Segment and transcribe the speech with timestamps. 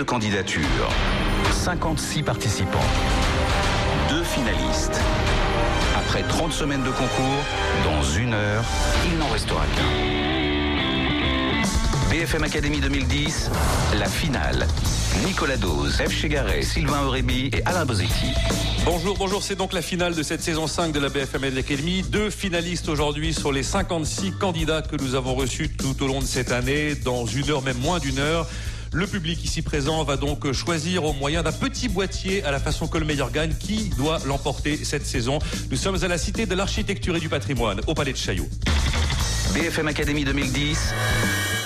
[0.00, 0.64] de candidatures.
[1.52, 2.78] 56 participants.
[4.08, 4.98] Deux finalistes.
[5.94, 7.44] Après 30 semaines de concours,
[7.84, 8.64] dans une heure,
[9.12, 9.82] il n'en restera qu'un.
[12.10, 13.50] BFM Academy 2010,
[13.98, 14.66] la finale.
[15.26, 16.10] Nicolas Dose, F.
[16.10, 18.32] Chegaray, Sylvain Aurébi et Alain Bosetti.
[18.86, 22.02] Bonjour, bonjour, c'est donc la finale de cette saison 5 de la BFM Academy.
[22.08, 26.24] Deux finalistes aujourd'hui sur les 56 candidats que nous avons reçus tout au long de
[26.24, 26.94] cette année.
[26.94, 28.48] Dans une heure, même moins d'une heure,
[28.92, 32.88] le public ici présent va donc choisir au moyen d'un petit boîtier à la façon
[32.88, 35.38] que le meilleur gagne qui doit l'emporter cette saison.
[35.70, 38.48] Nous sommes à la Cité de l'Architecture et du Patrimoine, au Palais de Chaillot.
[39.54, 40.94] BFM Academy 2010,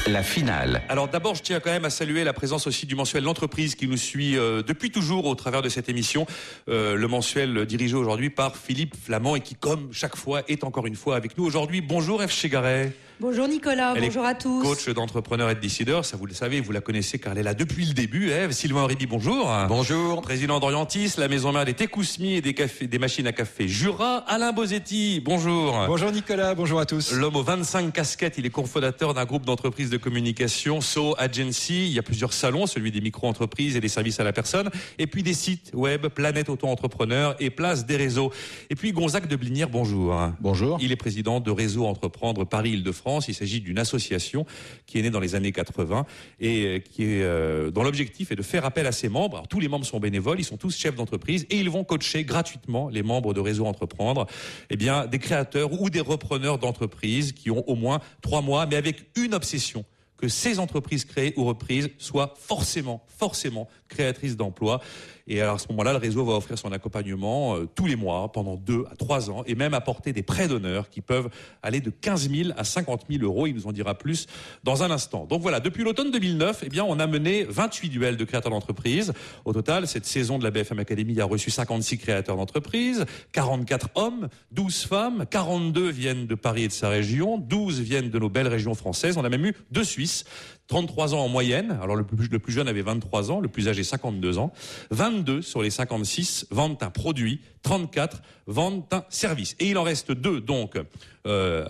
[0.06, 0.82] la finale.
[0.88, 3.88] Alors d'abord, je tiens quand même à saluer la présence aussi du mensuel L'entreprise qui
[3.88, 6.26] nous suit euh, depuis toujours au travers de cette émission.
[6.68, 10.86] Euh, le mensuel dirigé aujourd'hui par Philippe Flamand et qui, comme chaque fois, est encore
[10.86, 11.80] une fois avec nous aujourd'hui.
[11.80, 12.32] Bonjour F.
[12.32, 12.92] Chegaray.
[13.20, 14.60] Bonjour Nicolas, Elle est bonjour à tous.
[14.60, 17.42] Coach d'entrepreneurs et de décideurs, ça vous le savez, vous la connaissez car elle est
[17.44, 18.30] là depuis le début.
[18.30, 18.50] Eve.
[18.50, 19.48] Sylvain Aurébi, bonjour.
[19.68, 20.20] Bonjour.
[20.20, 24.24] Président d'Orientis, la maison mère des Técousmi et des, cafés, des machines à café Jura.
[24.26, 25.78] Alain Bosetti, bonjour.
[25.86, 27.12] Bonjour Nicolas, bonjour à tous.
[27.12, 31.86] L'homme aux 25 casquettes, il est cofondateur d'un groupe d'entreprises de communication, So Agency.
[31.86, 34.70] Il y a plusieurs salons, celui des micro-entreprises et des services à la personne.
[34.98, 38.32] Et puis des sites web, Planète Auto-Entrepreneur et Place des réseaux.
[38.70, 40.20] Et puis Gonzague de Blinière, bonjour.
[40.40, 40.78] Bonjour.
[40.80, 43.03] Il est président de Réseau Entreprendre Paris-Île-de-France.
[43.28, 44.46] Il s'agit d'une association
[44.86, 46.06] qui est née dans les années 80
[46.40, 49.44] et euh, euh, dont l'objectif est de faire appel à ses membres.
[49.48, 52.88] Tous les membres sont bénévoles, ils sont tous chefs d'entreprise et ils vont coacher gratuitement
[52.88, 54.26] les membres de Réseau Entreprendre,
[54.70, 59.06] eh des créateurs ou des repreneurs d'entreprises qui ont au moins trois mois, mais avec
[59.16, 59.84] une obsession
[60.16, 64.80] que ces entreprises créées ou reprises soient forcément, forcément créatrices d'emplois.
[65.26, 68.30] Et alors à ce moment-là, le réseau va offrir son accompagnement euh, tous les mois
[68.30, 71.30] pendant deux à trois ans et même apporter des prêts d'honneur qui peuvent
[71.62, 73.46] aller de 15 000 à 50 000 euros.
[73.46, 74.26] Il nous en dira plus
[74.64, 75.24] dans un instant.
[75.24, 79.12] Donc voilà, depuis l'automne 2009, eh bien, on a mené 28 duels de créateurs d'entreprise.
[79.46, 84.28] Au total, cette saison de la BFM Academy a reçu 56 créateurs d'entreprise, 44 hommes,
[84.52, 88.48] 12 femmes, 42 viennent de Paris et de sa région, 12 viennent de nos belles
[88.48, 89.16] régions françaises.
[89.16, 90.24] On a même eu deux Suisses.
[90.68, 91.78] 33 ans en moyenne.
[91.82, 94.52] Alors le plus, le plus jeune avait 23 ans, le plus âgé 52 ans.
[94.90, 99.56] 22 sur les 56 vendent un produit, 34 vendent un service.
[99.58, 100.78] Et il en reste deux donc
[101.26, 101.64] euh,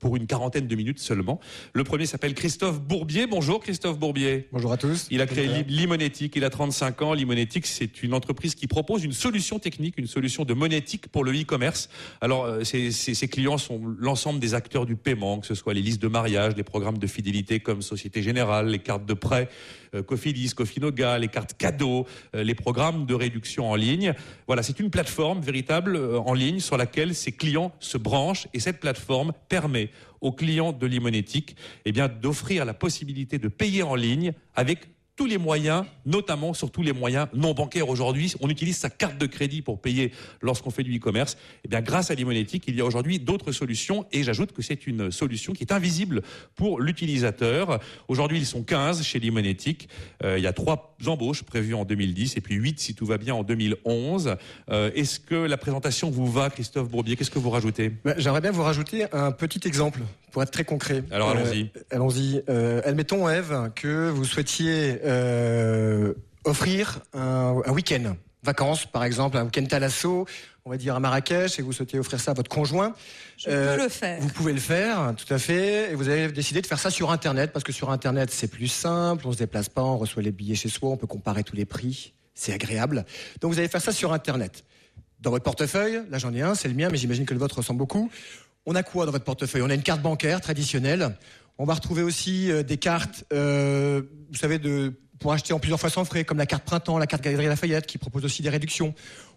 [0.00, 1.40] pour une quarantaine de minutes seulement.
[1.72, 3.26] Le premier s'appelle Christophe Bourbier.
[3.26, 4.48] Bonjour Christophe Bourbier.
[4.52, 5.06] Bonjour à tous.
[5.10, 7.12] Il a créé Li- Limonétique, il a 35 ans.
[7.14, 11.32] Limonétique, c'est une entreprise qui propose une solution technique, une solution de monétique pour le
[11.32, 11.88] e-commerce.
[12.20, 15.74] Alors, euh, ses, ses- ses clients sont l'ensemble des acteurs du paiement, que ce soit
[15.74, 19.48] les listes de mariage, les programmes de fidélité comme Société Générale, les cartes de prêt,
[20.06, 24.14] Cofidis, Cofinoga, les cartes cadeaux, euh, les programmes de réduction en ligne.
[24.46, 28.60] Voilà, c'est une plateforme véritable euh, en ligne sur laquelle ses clients se branchent et
[28.60, 29.90] cette plateforme permet
[30.20, 34.88] aux clients de Limonétique eh d'offrir la possibilité de payer en ligne avec
[35.18, 38.32] tous les moyens, notamment sur tous les moyens non bancaires aujourd'hui.
[38.40, 41.36] On utilise sa carte de crédit pour payer lorsqu'on fait du e-commerce.
[41.64, 44.86] Eh bien, grâce à Limonétique, il y a aujourd'hui d'autres solutions et j'ajoute que c'est
[44.86, 46.22] une solution qui est invisible
[46.54, 47.80] pour l'utilisateur.
[48.06, 49.88] Aujourd'hui, ils sont 15 chez Limonétique.
[50.22, 53.18] Euh, il y a trois embauches prévues en 2010 et puis 8 si tout va
[53.18, 54.36] bien en 2011.
[54.70, 57.16] Euh, Est-ce que la présentation vous va, Christophe Bourbier?
[57.16, 57.90] Qu'est-ce que vous rajoutez?
[58.04, 59.98] Bah, J'aimerais bien vous rajouter un petit exemple
[60.38, 61.02] pour être très concret.
[61.10, 61.62] Alors, allons-y.
[61.76, 62.44] Euh, allons-y.
[62.48, 69.46] Euh, admettons, Eve, que vous souhaitiez euh, offrir un, un week-end, vacances par exemple, un
[69.46, 70.26] week-end Thalasso,
[70.64, 72.94] on va dire à Marrakech, et vous souhaitez offrir ça à votre conjoint.
[73.36, 74.20] Je Euh, peux le faire.
[74.20, 75.90] Vous pouvez le faire, tout à fait.
[75.90, 78.68] Et vous avez décidé de faire ça sur Internet, parce que sur Internet, c'est plus
[78.68, 81.56] simple, on se déplace pas, on reçoit les billets chez soi, on peut comparer tous
[81.56, 83.04] les prix, c'est agréable.
[83.40, 84.62] Donc vous allez faire ça sur Internet.
[85.20, 87.56] Dans votre portefeuille, là j'en ai un, c'est le mien, mais j'imagine que le vôtre
[87.56, 88.08] ressemble beaucoup.
[88.70, 89.62] On a quoi dans votre portefeuille?
[89.62, 91.16] On a une carte bancaire traditionnelle.
[91.56, 94.60] On va retrouver aussi euh, des cartes, euh, vous savez,
[95.18, 97.86] pour acheter en plusieurs fois sans frais, comme la carte Printemps, la carte Galerie Lafayette,
[97.86, 98.92] qui propose aussi des réductions.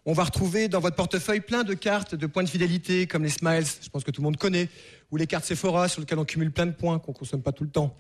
[0.05, 3.29] On va retrouver dans votre portefeuille plein de cartes de points de fidélité, comme les
[3.29, 4.67] Smiles, je pense que tout le monde connaît,
[5.11, 7.63] ou les cartes Sephora, sur lesquelles on cumule plein de points qu'on consomme pas tout
[7.63, 7.95] le temps.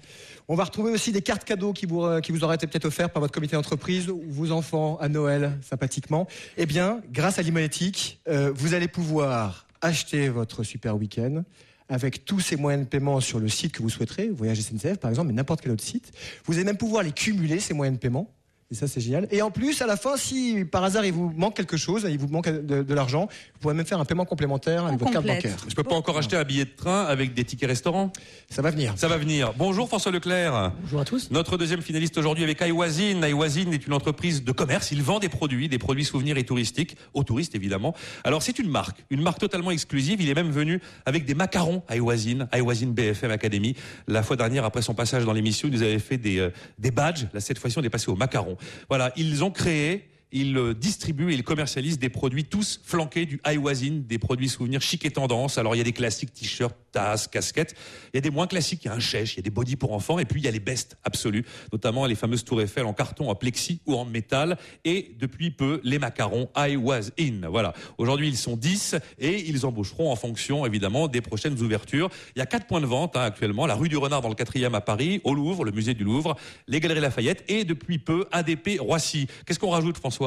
[0.49, 2.83] On va retrouver aussi des cartes cadeaux qui vous, euh, qui vous auraient été peut-être
[2.83, 6.27] offertes par votre comité d'entreprise ou vos enfants à Noël, sympathiquement.
[6.57, 11.43] Eh bien, grâce à Limonétique, vous allez pouvoir acheter votre super week-end
[11.89, 15.09] avec tous ces moyens de paiement sur le site que vous souhaiterez, Voyage SNCF par
[15.09, 16.11] exemple, mais n'importe quel autre site.
[16.45, 18.33] Vous allez même pouvoir les cumuler, ces moyens de paiement.
[18.71, 19.27] Et ça, c'est génial.
[19.31, 22.17] Et en plus, à la fin, si par hasard il vous manque quelque chose, il
[22.17, 25.11] vous manque de, de l'argent, vous pourrez même faire un paiement complémentaire avec On votre
[25.11, 25.57] carte bancaire.
[25.67, 28.13] Je peux pas encore acheter un billet de train avec des tickets restaurants?
[28.49, 28.93] Ça va venir.
[28.95, 29.53] Ça va venir.
[29.57, 30.71] Bonjour François Leclerc.
[30.83, 31.31] Bonjour à tous.
[31.31, 33.27] Notre deuxième finaliste aujourd'hui avec iWazin.
[33.27, 34.91] iWazin est une entreprise de commerce.
[34.91, 37.93] Il vend des produits, des produits souvenirs et touristiques, aux touristes évidemment.
[38.23, 40.21] Alors c'est une marque, une marque totalement exclusive.
[40.21, 43.75] Il est même venu avec des macarons iWazin, iWazin BFM Academy.
[44.07, 46.91] La fois dernière, après son passage dans l'émission, il nous avait fait des, euh, des
[46.91, 47.27] badges.
[47.33, 48.55] Là, cette fois-ci, on est passé aux macarons.
[48.89, 53.39] Voilà, ils ont créé il euh, distribue et il commercialise des produits tous flanqués du
[53.45, 55.57] Iwasin, des produits souvenirs chic et tendance.
[55.57, 57.75] Alors il y a des classiques t-shirts, tasses, casquettes.
[58.13, 59.49] Il y a des moins classiques, il y a un chèche, il y a des
[59.49, 62.61] bodys pour enfants et puis il y a les bestes absolus, notamment les fameuses tours
[62.61, 67.09] Eiffel en carton, en plexi ou en métal et depuis peu les macarons I was
[67.19, 67.49] in.
[67.49, 67.73] Voilà.
[67.97, 72.09] Aujourd'hui ils sont 10 et ils embaucheront en fonction évidemment des prochaines ouvertures.
[72.35, 74.35] Il y a quatre points de vente hein, actuellement, la rue du Renard dans le
[74.35, 76.37] 4e à Paris, au Louvre, le musée du Louvre,
[76.67, 79.27] les Galeries Lafayette et depuis peu ADP Roissy.
[79.45, 80.20] Qu'est-ce qu'on rajoute François?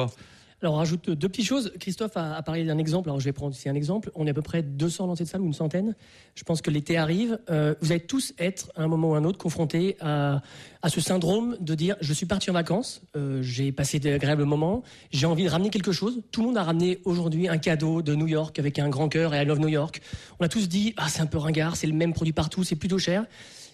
[0.61, 1.71] Alors, on rajoute deux petites choses.
[1.79, 3.09] Christophe a, parlé d'un exemple.
[3.09, 4.09] Alors, je vais prendre ici un exemple.
[4.15, 5.95] On est à peu près 200 dans cette salle ou une centaine.
[6.33, 7.37] Je pense que l'été arrive.
[7.49, 10.41] Euh, vous allez tous être, à un moment ou à un autre, confrontés à,
[10.87, 15.25] ce syndrome de dire je suis parti en vacances, euh, j'ai passé d'agréables moments, j'ai
[15.25, 16.21] envie de ramener quelque chose.
[16.31, 19.33] Tout le monde a ramené aujourd'hui un cadeau de New York avec un grand cœur
[19.35, 20.01] et I love New York.
[20.39, 22.75] On a tous dit ah, c'est un peu ringard, c'est le même produit partout, c'est
[22.75, 23.25] plutôt cher.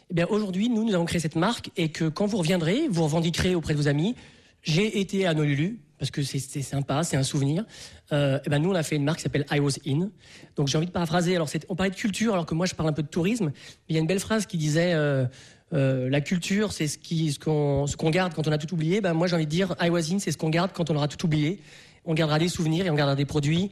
[0.09, 3.03] Eh bien, aujourd'hui, nous, nous avons créé cette marque et que quand vous reviendrez, vous
[3.03, 4.15] revendiquerez auprès de vos amis
[4.63, 7.63] j'ai été à Nolulu parce que c'est sympa, c'est un souvenir.
[8.11, 10.09] Euh, ben nous, on a fait une marque qui s'appelle I Was In.
[10.55, 11.35] Donc j'ai envie de paraphraser.
[11.35, 13.51] Alors on parlait de culture, alors que moi je parle un peu de tourisme.
[13.87, 15.27] Il y a une belle phrase qui disait euh,
[15.73, 18.99] euh, la culture, c'est ce qu'on ce qu'on garde quand on a tout oublié.
[18.99, 20.95] Ben moi j'ai envie de dire I Was In, c'est ce qu'on garde quand on
[20.95, 21.61] aura tout oublié.
[22.03, 23.69] On gardera des souvenirs et on gardera des produits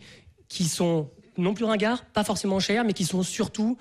[0.50, 1.10] qui sont
[1.40, 3.76] non plus ringards, pas forcément chers, mais qui sont surtout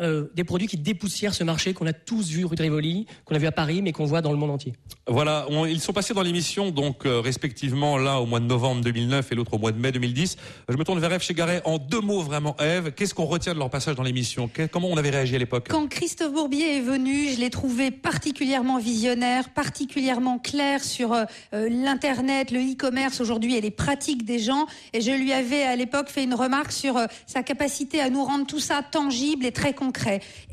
[0.00, 3.34] euh, des produits qui dépoussièrent ce marché qu'on a tous vu rue de Rivoli, qu'on
[3.34, 4.72] a vu à Paris, mais qu'on voit dans le monde entier.
[5.08, 9.32] Voilà, ils sont passés dans l'émission, donc euh, respectivement l'un au mois de novembre 2009
[9.32, 10.36] et l'autre au mois de mai 2010.
[10.68, 12.56] Je me tourne vers Eve Chegaray en deux mots vraiment.
[12.60, 14.48] Eve, qu'est-ce qu'on retient de leur passage dans l'émission?
[14.70, 15.66] Comment on avait réagi à l'époque?
[15.68, 22.52] Quand Christophe Bourbier est venu, je l'ai trouvé particulièrement visionnaire, particulièrement clair sur euh, l'internet,
[22.52, 24.66] le e-commerce aujourd'hui et les pratiques des gens.
[24.92, 28.46] Et je lui avais à l'époque fait une remarque sur sa capacité à nous rendre
[28.46, 29.87] tout ça tangible et très concret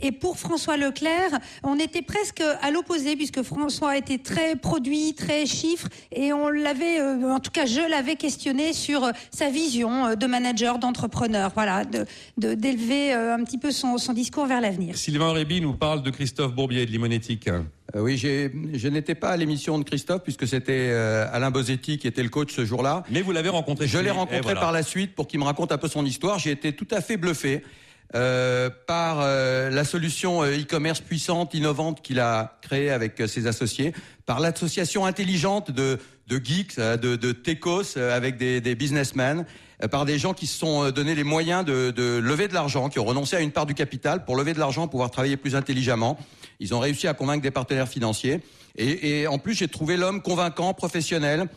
[0.01, 1.31] et pour François Leclerc,
[1.63, 6.99] on était presque à l'opposé puisque François était très produit, très chiffre et on l'avait,
[6.99, 11.51] euh, en tout cas je l'avais questionné sur euh, sa vision euh, de manager, d'entrepreneur,
[11.53, 12.05] voilà, de
[12.37, 14.97] d'élever un petit peu son, discours vers l'avenir.
[14.97, 17.49] Sylvain Réby nous parle de Christophe Bourbier de Limonétique.
[17.95, 22.29] oui, je n'étais pas à l'émission de Christophe puisque c'était Alain Bosetti qui était le
[22.29, 23.03] coach ce jour-là.
[23.09, 23.87] Mais vous l'avez rencontré.
[23.87, 26.39] Je l'ai rencontré par la suite pour qu'il me raconte un peu son histoire.
[26.39, 27.63] J'ai été tout à fait bluffé.
[28.13, 33.93] Euh, par euh, la solution euh, e-commerce puissante, innovante qu'il a créée avec ses associés,
[34.25, 39.45] par l'association intelligente de, de geeks, de, de techos avec des, des businessmen,
[39.91, 42.99] par des gens qui se sont donné les moyens de, de lever de l'argent, qui
[42.99, 46.17] ont renoncé à une part du capital pour lever de l'argent, pouvoir travailler plus intelligemment.
[46.59, 48.39] Ils ont réussi à convaincre des partenaires financiers.
[48.77, 51.47] Et, et en plus, j'ai trouvé l'homme convaincant, professionnel,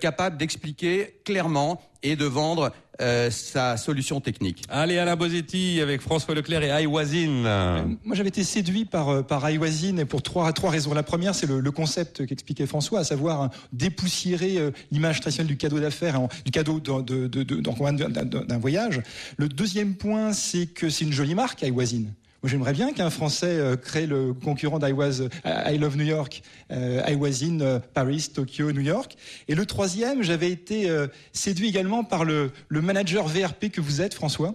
[0.00, 4.64] capable d'expliquer clairement et de vendre euh, sa solution technique.
[4.68, 7.44] Allez, Alain Bosetti avec François Leclerc et iWasin.
[7.44, 10.92] Euh, moi, j'avais été séduit par, euh, par et pour trois, trois raisons.
[10.94, 15.56] La première, c'est le, le, concept qu'expliquait François, à savoir hein, dépoussiérer l'image traditionnelle du
[15.56, 19.00] cadeau d'affaires, du cadeau d'un voyage.
[19.36, 22.04] Le deuxième point, c'est que c'est une jolie marque, iWasin.
[22.42, 26.42] Moi, j'aimerais bien qu'un Français euh, crée le concurrent d'I was, I Love New York,
[26.70, 29.16] euh, I was in euh, Paris, Tokyo, New York.
[29.48, 30.88] Et le troisième, j'avais été
[31.32, 34.54] séduit également par le, le manager VRP que vous êtes, François.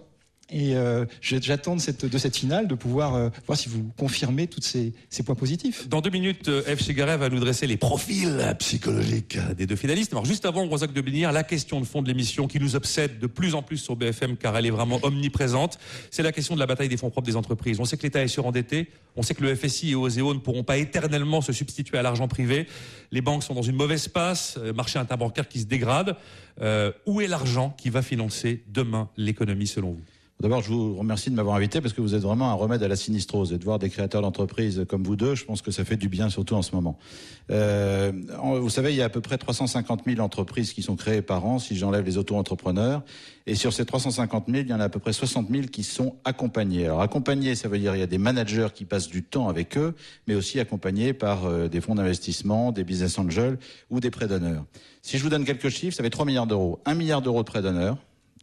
[0.50, 4.92] Et euh, j'attends de cette, finale de pouvoir euh, voir si vous confirmez tous ces,
[5.08, 5.88] ces, points positifs.
[5.88, 6.82] Dans deux minutes, euh, F.
[6.84, 10.12] Chegaray va nous dresser les profils psychologiques des deux finalistes.
[10.12, 13.18] Alors juste avant, Rosac de Bénir, la question de fond de l'émission qui nous obsède
[13.18, 15.78] de plus en plus sur BFM car elle est vraiment omniprésente,
[16.10, 17.80] c'est la question de la bataille des fonds propres des entreprises.
[17.80, 20.64] On sait que l'État est surendetté, on sait que le FSI et OSEO ne pourront
[20.64, 22.66] pas éternellement se substituer à l'argent privé,
[23.12, 26.16] les banques sont dans une mauvaise passe, marché interbancaire qui se dégrade.
[27.06, 30.02] où est l'argent qui va financer demain l'économie selon vous?
[30.40, 32.88] D'abord, je vous remercie de m'avoir invité parce que vous êtes vraiment un remède à
[32.88, 33.52] la sinistrose.
[33.52, 36.08] Et de voir des créateurs d'entreprises comme vous deux, je pense que ça fait du
[36.08, 36.98] bien, surtout en ce moment.
[37.50, 38.12] Euh,
[38.60, 41.46] vous savez, il y a à peu près 350 000 entreprises qui sont créées par
[41.46, 43.02] an, si j'enlève les auto-entrepreneurs.
[43.46, 45.84] Et sur ces 350 000, il y en a à peu près 60 000 qui
[45.84, 46.86] sont accompagnés.
[46.86, 49.78] Alors accompagnés, ça veut dire il y a des managers qui passent du temps avec
[49.78, 49.94] eux,
[50.26, 53.56] mais aussi accompagnés par euh, des fonds d'investissement, des business angels
[53.88, 54.64] ou des prêts d'honneur.
[55.00, 56.80] Si je vous donne quelques chiffres, ça fait 3 milliards d'euros.
[56.86, 57.96] 1 milliard d'euros de prêts d'honneur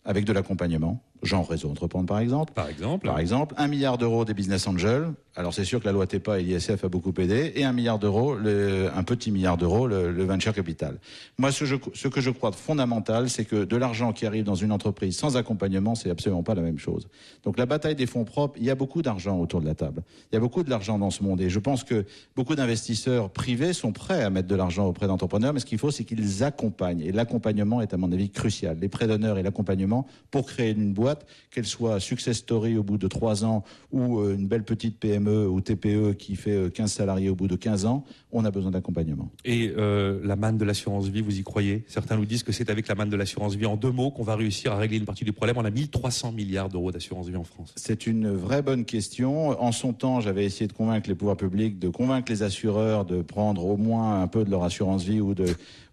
[0.05, 2.53] avec de l'accompagnement genre réseau entreprendre par exemple.
[2.53, 3.05] Par exemple.
[3.05, 5.13] Par exemple, un milliard d'euros des business angels.
[5.35, 7.99] Alors c'est sûr que la loi TEPA et l'ISF a beaucoup aidé, et un milliard
[7.99, 10.97] d'euros, un petit milliard d'euros, le, venture capital.
[11.37, 14.73] Moi, ce, ce, que je crois fondamental, c'est que de l'argent qui arrive dans une
[14.73, 17.07] entreprise sans accompagnement, c'est absolument pas la même chose.
[17.43, 20.03] Donc la bataille des fonds propres, il y a beaucoup d'argent autour de la table.
[20.31, 23.29] Il y a beaucoup de l'argent dans ce monde, et je pense que beaucoup d'investisseurs
[23.29, 26.43] privés sont prêts à mettre de l'argent auprès d'entrepreneurs, mais ce qu'il faut, c'est qu'ils
[26.43, 27.01] accompagnent.
[27.01, 28.77] Et l'accompagnement est à mon avis crucial.
[28.81, 32.83] Les prêts d'honneur et l'accompagnement pour créer une boîte boîte, qu'elle soit success story au
[32.83, 36.91] bout de 3 ans ou euh, une belle petite PME ou TPE qui fait 15
[36.91, 39.29] salariés au bout de 15 ans, on a besoin d'accompagnement.
[39.45, 41.83] Et la manne de l'assurance vie, vous y croyez?
[41.87, 44.23] Certains nous disent que c'est avec la manne de l'assurance vie en deux mots qu'on
[44.23, 45.57] va réussir à régler une partie du problème.
[45.57, 47.73] On a 1300 milliards d'euros d'assurance vie en France.
[47.75, 49.61] C'est une vraie bonne question.
[49.61, 53.21] En son temps, j'avais essayé de convaincre les pouvoirs publics, de convaincre les assureurs de
[53.21, 55.45] prendre au moins un peu de leur assurance vie ou de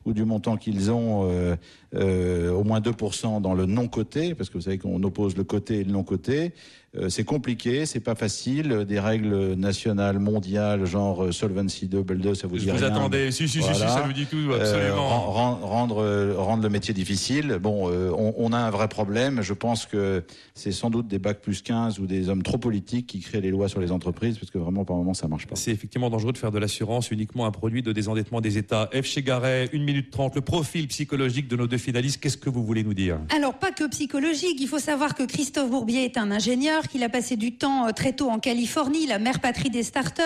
[0.04, 1.56] ou du montant qu'ils ont, euh,
[1.94, 5.80] euh, au moins 2% dans le non-coté, parce que vous savez qu'on oppose le côté
[5.80, 6.52] et le non-coté.
[6.96, 8.84] Euh, c'est compliqué, c'est pas facile.
[8.86, 13.46] Des règles nationales, mondiales, genre euh, Solvency 2, 2, ça vous dit vous attendez, si,
[13.48, 15.30] si, si, ça vous dit tout, absolument.
[15.30, 17.58] rendre, rendre le métier difficile.
[17.60, 19.40] Bon, on, on, a un vrai problème.
[19.42, 23.06] Je pense que c'est sans doute des bacs plus 15 ou des hommes trop politiques
[23.06, 25.56] qui créent les lois sur les entreprises, parce que vraiment, par moment, ça marche pas.
[25.56, 28.90] C'est effectivement dangereux de faire de l'assurance uniquement un produit de désendettement des États.
[28.94, 29.04] F.
[29.04, 32.82] Chegaray, une minute trente, le profil psychologique de nos deux finalistes, qu'est-ce que vous voulez
[32.82, 33.18] nous dire?
[33.34, 34.56] Alors, pas que psychologique.
[34.60, 37.90] Il faut savoir que Christophe Bourbier est un ingénieur qu'il a passé du temps euh,
[37.92, 40.22] très tôt en Californie, la mère patrie des startups.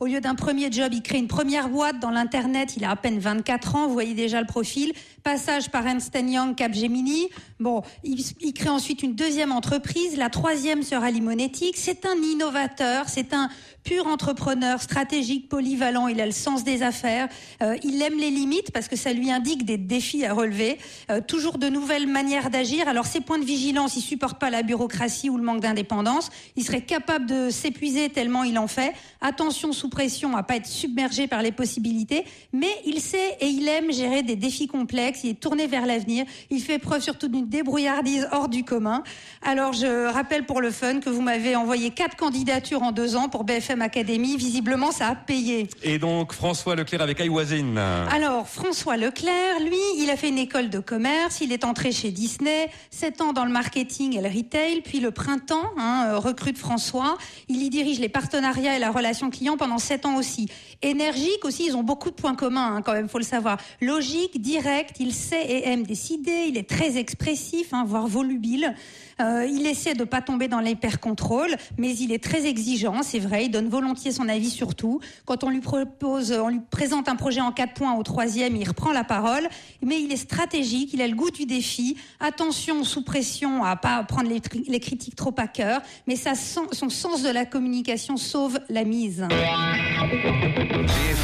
[0.00, 2.74] Au lieu d'un premier job, il crée une première boîte dans l'Internet.
[2.76, 4.92] Il a à peine 24 ans, vous voyez déjà le profil.
[5.22, 7.28] Passage par Ernst Young, Capgemini.
[7.60, 10.16] Bon, il, il crée ensuite une deuxième entreprise.
[10.16, 11.76] La troisième sera Limonétique.
[11.76, 13.48] C'est un innovateur, c'est un
[13.86, 16.08] pur entrepreneur, stratégique, polyvalent.
[16.08, 17.28] Il a le sens des affaires.
[17.62, 20.78] Euh, il aime les limites parce que ça lui indique des défis à relever.
[21.10, 22.88] Euh, toujours de nouvelles manières d'agir.
[22.88, 26.30] Alors ses points de vigilance, il supporte pas la bureaucratie ou le manque d'indépendance.
[26.56, 28.92] Il serait capable de s'épuiser tellement il en fait.
[29.20, 32.24] Attention sous pression à pas être submergé par les possibilités.
[32.52, 35.20] Mais il sait et il aime gérer des défis complexes.
[35.24, 36.24] Il est tourné vers l'avenir.
[36.50, 39.02] Il fait preuve surtout d'une débrouillardise hors du commun.
[39.42, 43.28] Alors je rappelle pour le fun que vous m'avez envoyé quatre candidatures en deux ans
[43.28, 44.36] pour BFM Académie.
[44.36, 45.68] Visiblement, ça a payé.
[45.82, 47.78] Et donc, François Leclerc avec Aïwazine.
[47.78, 51.42] Alors, François Leclerc, lui, il a fait une école de commerce.
[51.42, 52.70] Il est entré chez Disney.
[52.90, 54.80] Sept ans dans le marketing et le retail.
[54.80, 57.18] Puis le printemps, hein, euh, recrute François.
[57.48, 60.48] Il y dirige les partenariats et la relation client pendant sept ans aussi.
[60.80, 63.58] Énergique aussi, ils ont beaucoup de points communs, hein, quand même, faut le savoir.
[63.82, 66.46] Logique, direct, il sait et aime décider.
[66.48, 68.74] Il est très expressif, hein, voire volubile.
[69.20, 73.46] Euh, il essaie de pas tomber dans l'hyper-contrôle, mais il est très exigeant, c'est vrai.
[73.46, 75.00] Il donne volontiers son avis sur tout.
[75.24, 78.68] Quand on lui propose, on lui présente un projet en quatre points au troisième, il
[78.68, 79.48] reprend la parole.
[79.82, 81.96] Mais il est stratégique, il a le goût du défi.
[82.20, 87.30] Attention, sous pression, à pas prendre les, critiques trop à cœur, mais son sens de
[87.30, 89.26] la communication sauve la mise.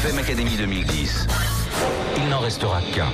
[0.03, 1.27] BFM Académie 2010.
[2.17, 3.11] Il n'en restera qu'un.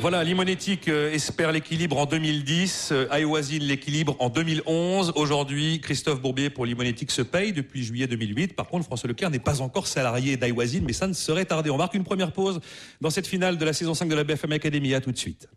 [0.00, 5.12] Voilà, Limonétique euh, espère l'équilibre en 2010, euh, l'équilibre en 2011.
[5.14, 8.56] Aujourd'hui, Christophe Bourbier pour Limonétique se paye depuis juillet 2008.
[8.56, 11.68] Par contre, François Leclerc n'est pas encore salarié d'Iwazine, mais ça ne serait tardé.
[11.68, 12.60] On marque une première pause
[13.02, 14.94] dans cette finale de la saison 5 de la BFM Academy.
[14.94, 15.48] À tout de suite.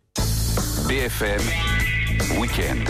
[0.88, 1.40] BFM
[2.38, 2.86] Weekend.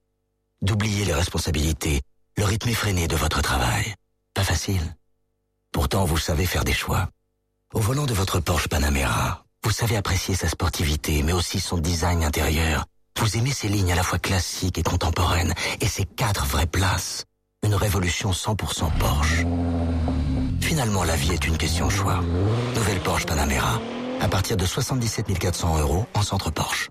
[0.63, 2.01] D'oublier les responsabilités,
[2.37, 3.93] le rythme effréné de votre travail
[4.33, 4.81] Pas facile.
[5.71, 7.07] Pourtant, vous savez faire des choix.
[7.71, 12.23] Au volant de votre Porsche Panamera, vous savez apprécier sa sportivité, mais aussi son design
[12.23, 12.85] intérieur.
[13.19, 17.25] Vous aimez ses lignes à la fois classiques et contemporaines, et ses quatre vraies places.
[17.63, 19.45] Une révolution 100% Porsche.
[20.61, 22.23] Finalement, la vie est une question de choix.
[22.73, 23.79] Nouvelle Porsche Panamera.
[24.21, 26.89] À partir de 77 400 euros en centre Porsche.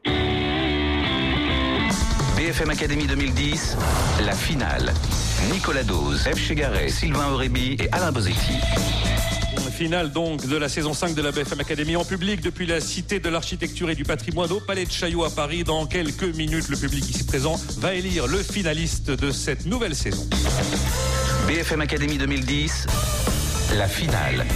[2.37, 3.77] BFM Academy 2010,
[4.25, 4.93] la finale.
[5.53, 6.39] Nicolas Dose, F.
[6.39, 8.59] Chegaray, Sylvain Aurébi et Alain Bosetti.
[9.75, 13.19] Finale donc de la saison 5 de la BFM Academy en public depuis la Cité
[13.19, 15.65] de l'Architecture et du Patrimoine au Palais de Chaillot à Paris.
[15.65, 20.25] Dans quelques minutes, le public ici présent va élire le finaliste de cette nouvelle saison.
[21.49, 22.87] BFM Academy 2010,
[23.77, 24.47] la finale.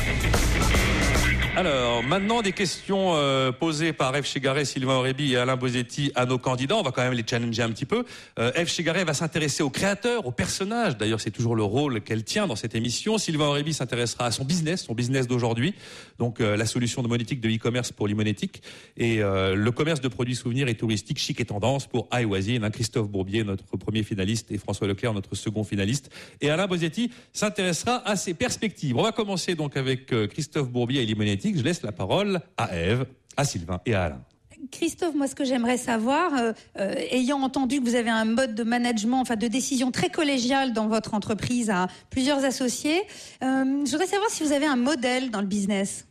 [1.59, 4.25] Alors, maintenant, des questions euh, posées par F.
[4.25, 6.77] Chegaray, Sylvain Aurébi et Alain Bosetti à nos candidats.
[6.77, 8.05] On va quand même les challenger un petit peu.
[8.39, 8.69] Euh, F.
[8.69, 10.97] Chegaray va s'intéresser aux créateurs, aux personnages.
[10.97, 13.19] D'ailleurs, c'est toujours le rôle qu'elle tient dans cette émission.
[13.19, 15.75] Sylvain Aurébi s'intéressera à son business, son business d'aujourd'hui.
[16.21, 18.63] Donc, euh, la solution de monétique de e-commerce pour l'imonétique.
[18.97, 22.71] Et le commerce de produits souvenirs et touristiques chic et tendance pour iWazine.
[22.71, 26.11] Christophe Bourbier, notre premier finaliste, et François Leclerc, notre second finaliste.
[26.41, 28.97] Et Alain Bosetti s'intéressera à ses perspectives.
[28.97, 33.07] On va commencer donc avec Christophe Bourbier et l'imonétique je laisse la parole à Eve,
[33.37, 34.25] à Sylvain et à Alain.
[34.71, 38.55] Christophe, moi, ce que j'aimerais savoir, euh, euh, ayant entendu que vous avez un mode
[38.55, 43.01] de management, enfin de décision très collégial dans votre entreprise à plusieurs associés,
[43.43, 46.08] euh, je voudrais savoir si vous avez un modèle dans le business.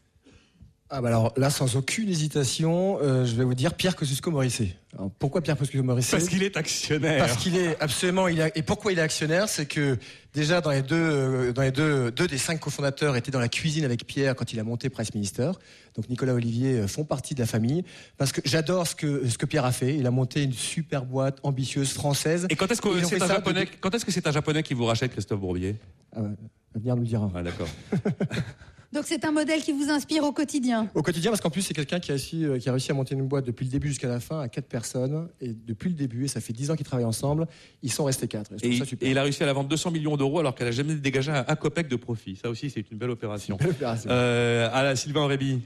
[0.89, 4.69] Ah bah alors là, sans aucune hésitation, euh, je vais vous dire Pierre Kosciusko-Morizet.
[5.19, 7.25] Pourquoi Pierre Kosciusko-Morizet Parce qu'il est actionnaire.
[7.25, 8.29] Parce qu'il est absolument.
[8.29, 9.49] Il a, et pourquoi il est actionnaire?
[9.49, 9.97] C'est que
[10.33, 13.49] déjà dans les deux, euh, dans les deux, deux des cinq cofondateurs étaient dans la
[13.49, 15.51] cuisine avec Pierre quand il a monté Presse Minister.
[15.95, 17.83] Donc Nicolas Olivier euh, font partie de la famille.
[18.17, 19.93] Parce que j'adore ce que ce que Pierre a fait.
[19.93, 22.47] Il a monté une super boîte ambitieuse française.
[22.49, 24.85] Et quand est-ce que c'est un japonais Quand est-ce que c'est un japonais qui vous
[24.85, 25.75] rachète, Christophe Bourbier?
[26.15, 26.29] Ah ouais,
[26.73, 27.29] L'avenir nous le dira.
[27.35, 27.67] Ah d'accord.
[28.93, 30.89] Donc c'est un modèle qui vous inspire au quotidien.
[30.95, 32.93] Au quotidien, parce qu'en plus, c'est quelqu'un qui, a réussi- euh, qui a réussi à
[32.93, 35.27] monter une boîte depuis le début jusqu'à la fin à quatre personnes.
[35.41, 37.47] Et depuis le début, et ça fait dix ans qu'ils travaillent ensemble,
[37.83, 38.51] ils sont restés quatre.
[38.53, 39.07] Et ça il- super.
[39.07, 41.31] et il a réussi à la vendre 200 millions d'euros alors qu'elle a jamais dégagé
[41.31, 42.37] un, un copec de profit.
[42.41, 43.57] Ça aussi, c'est une belle opération.
[43.57, 44.09] Belle opération.
[44.09, 45.59] Euh, à la Sylvain Aurébi.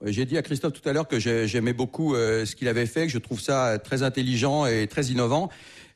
[0.00, 2.68] Ouais, J'ai dit à Christophe tout à l'heure que j'ai- j'aimais beaucoup euh, ce qu'il
[2.68, 5.50] avait fait, que je trouve ça très intelligent et très innovant.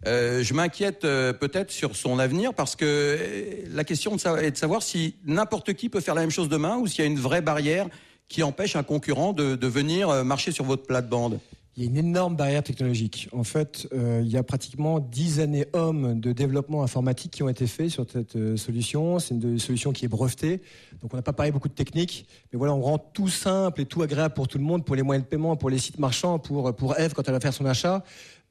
[0.06, 4.56] Euh, je m'inquiète euh, peut-être sur son avenir parce que euh, la question est de
[4.56, 7.18] savoir si n'importe qui peut faire la même chose demain ou s'il y a une
[7.18, 7.87] vraie barrière
[8.28, 11.38] qui empêche un concurrent de, venir marcher sur votre plate-bande.
[11.76, 13.28] Il y a une énorme barrière technologique.
[13.32, 17.66] En fait, il y a pratiquement 10 années hommes de développement informatique qui ont été
[17.66, 19.18] faits sur cette solution.
[19.18, 20.62] C'est une solution qui est brevetée.
[21.02, 22.26] Donc on n'a pas parlé beaucoup de technique.
[22.50, 25.02] Mais voilà, on rend tout simple et tout agréable pour tout le monde, pour les
[25.02, 28.02] moyens de paiement, pour les sites marchands, pour Eve quand elle va faire son achat.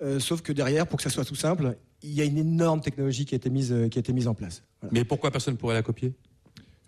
[0.02, 2.82] Euh, sauf que derrière, pour que ça soit tout simple, il y a une énorme
[2.82, 4.64] technologie qui a été mise, euh, qui a été mise en place.
[4.82, 4.92] Voilà.
[4.94, 6.14] Mais pourquoi personne ne pourrait la copier?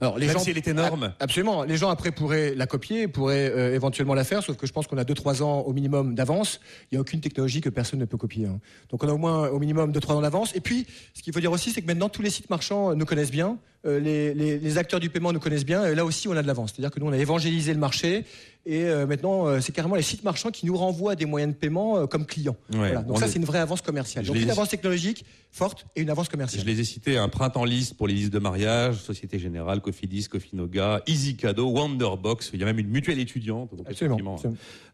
[0.01, 1.03] Alors, les Même gens, si elle est énorme.
[1.03, 1.63] A- Absolument.
[1.63, 4.87] Les gens après pourraient la copier, pourraient euh, éventuellement la faire, sauf que je pense
[4.87, 6.59] qu'on a 2-3 ans au minimum d'avance.
[6.91, 8.45] Il n'y a aucune technologie que personne ne peut copier.
[8.47, 8.59] hein.
[8.89, 10.53] Donc on a au moins au minimum 2-3 ans d'avance.
[10.53, 13.05] Et puis, ce qu'il faut dire aussi, c'est que maintenant tous les sites marchands nous
[13.05, 15.85] connaissent bien, les, les- les acteurs du paiement nous connaissent bien.
[15.85, 16.71] Et là aussi, on a de l'avance.
[16.73, 18.25] C'est-à-dire que nous, on a évangélisé le marché.
[18.67, 21.57] Et euh, maintenant, euh, c'est carrément les sites marchands qui nous renvoient des moyens de
[21.57, 22.55] paiement euh, comme clients.
[22.71, 23.01] Ouais, Voilà.
[23.03, 24.25] Donc on ça, est- c'est une vraie avance commerciale.
[24.25, 26.65] Je Donc une avance technologique forte et une avance Je commerciale.
[26.65, 31.03] les ai cités, un printemps liste pour les listes de mariage, Société Générale, Cofidis, Cofinoga,
[31.05, 33.69] Easy Cadeau, Wonderbox, il y a même une mutuelle étudiante.
[33.75, 34.37] donc Absolument.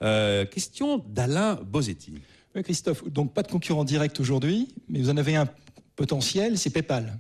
[0.04, 2.14] Euh, question d'Alain Bosetti.
[2.56, 5.48] Oui, Christophe, donc pas de concurrent direct aujourd'hui, mais vous en avez un
[5.96, 7.18] potentiel, c'est PayPal.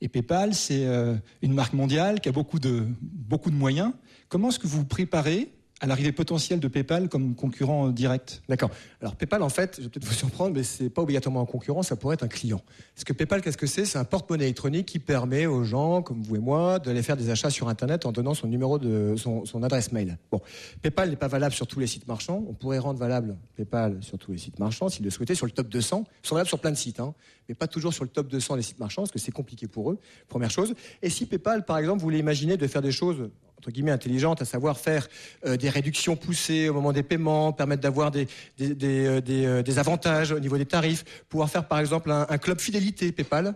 [0.00, 3.92] Et PayPal, c'est euh, une marque mondiale qui a beaucoup de, beaucoup de moyens.
[4.28, 8.70] Comment est-ce que vous vous préparez à l'arrivée potentielle de PayPal comme concurrent direct D'accord.
[9.00, 11.82] Alors PayPal, en fait, je vais peut-être vous surprendre, mais c'est pas obligatoirement un concurrent,
[11.82, 12.60] ça pourrait être un client.
[12.94, 13.86] Parce que PayPal, qu'est-ce que c'est?
[13.86, 17.30] C'est un porte-monnaie électronique qui permet aux gens, comme vous et moi, d'aller faire des
[17.30, 20.18] achats sur Internet en donnant son numéro de son, son adresse mail.
[20.30, 20.40] Bon,
[20.82, 22.44] PayPal n'est pas valable sur tous les sites marchands.
[22.48, 25.52] On pourrait rendre valable PayPal sur tous les sites marchands s'ils le souhaitaient, sur le
[25.52, 26.04] top 200.
[26.22, 27.14] Ils sont valables sur plein de sites, hein,
[27.48, 29.90] mais pas toujours sur le top 200 des sites marchands, parce que c'est compliqué pour
[29.90, 29.98] eux.
[30.28, 30.74] Première chose.
[31.00, 33.30] Et si PayPal, par exemple, voulait imaginer de faire des choses
[33.60, 35.06] entre guillemets intelligentes, à savoir faire
[35.44, 39.44] euh, des réductions poussées au moment des paiements, permettre d'avoir des, des, des, euh, des,
[39.44, 43.12] euh, des avantages au niveau des tarifs, pouvoir faire par exemple un, un club fidélité
[43.12, 43.54] PayPal.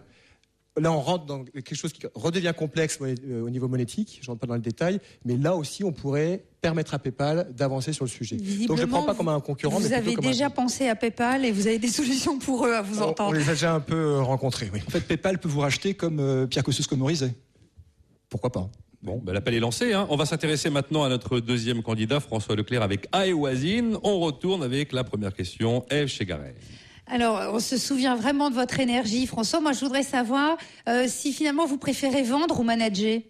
[0.77, 4.19] Là, on rentre dans quelque chose qui redevient complexe au niveau monétique.
[4.21, 7.93] Je rentre pas dans le détail, mais là aussi, on pourrait permettre à PayPal d'avancer
[7.93, 8.37] sur le sujet.
[8.67, 10.97] Donc, je ne prends pas comme un concurrent, Vous mais avez un- déjà pensé à
[10.97, 13.31] PayPal et vous avez des solutions pour eux à vous On- entendre.
[13.31, 14.81] On les a déjà un peu rencontrés, oui.
[14.87, 17.33] En fait, PayPal peut vous racheter comme Pierre Kosciusko-Morizet.
[18.29, 18.69] Pourquoi pas?
[19.05, 19.93] Bon, ben, l'appel est lancé.
[19.93, 20.07] Hein.
[20.09, 23.99] On va s'intéresser maintenant à notre deuxième candidat, François Leclerc, avec Aéwazine.
[24.03, 26.55] On retourne avec la première question, Eve Chegaray.
[27.07, 29.61] Alors, on se souvient vraiment de votre énergie, François.
[29.61, 30.57] Moi, je voudrais savoir
[30.89, 33.21] euh, si finalement vous préférez vendre ou manager.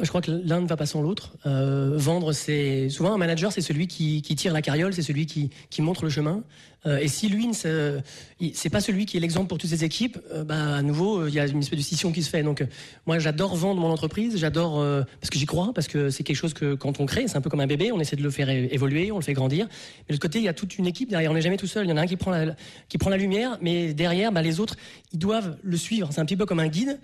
[0.00, 1.32] Je crois que l'un ne va pas sans l'autre.
[1.46, 5.50] Euh, vendre, c'est souvent un manager, c'est celui qui, tire la carriole, c'est celui qui,
[5.80, 6.42] montre le chemin.
[6.86, 10.44] Euh, et si lui, c'est pas celui qui est l'exemple pour toutes ses équipes, euh,
[10.44, 12.42] bah, à nouveau, il y a une espèce de scission qui se fait.
[12.42, 12.66] Donc, euh,
[13.06, 14.84] moi, j'adore vendre mon entreprise, j'adore
[15.20, 17.40] parce que j'y crois, parce que c'est quelque chose que quand on crée, c'est un
[17.40, 19.68] peu comme un bébé, on essaie de le faire évoluer, on le fait grandir.
[20.08, 21.30] Mais de côté, il y a toute une équipe derrière.
[21.30, 21.86] On n'est jamais tout seul.
[21.86, 22.54] Il y en a un qui prend la,
[22.88, 24.76] qui prend la lumière, mais derrière, bah, les autres,
[25.12, 26.08] ils doivent le suivre.
[26.12, 27.00] C'est un petit peu comme un guide.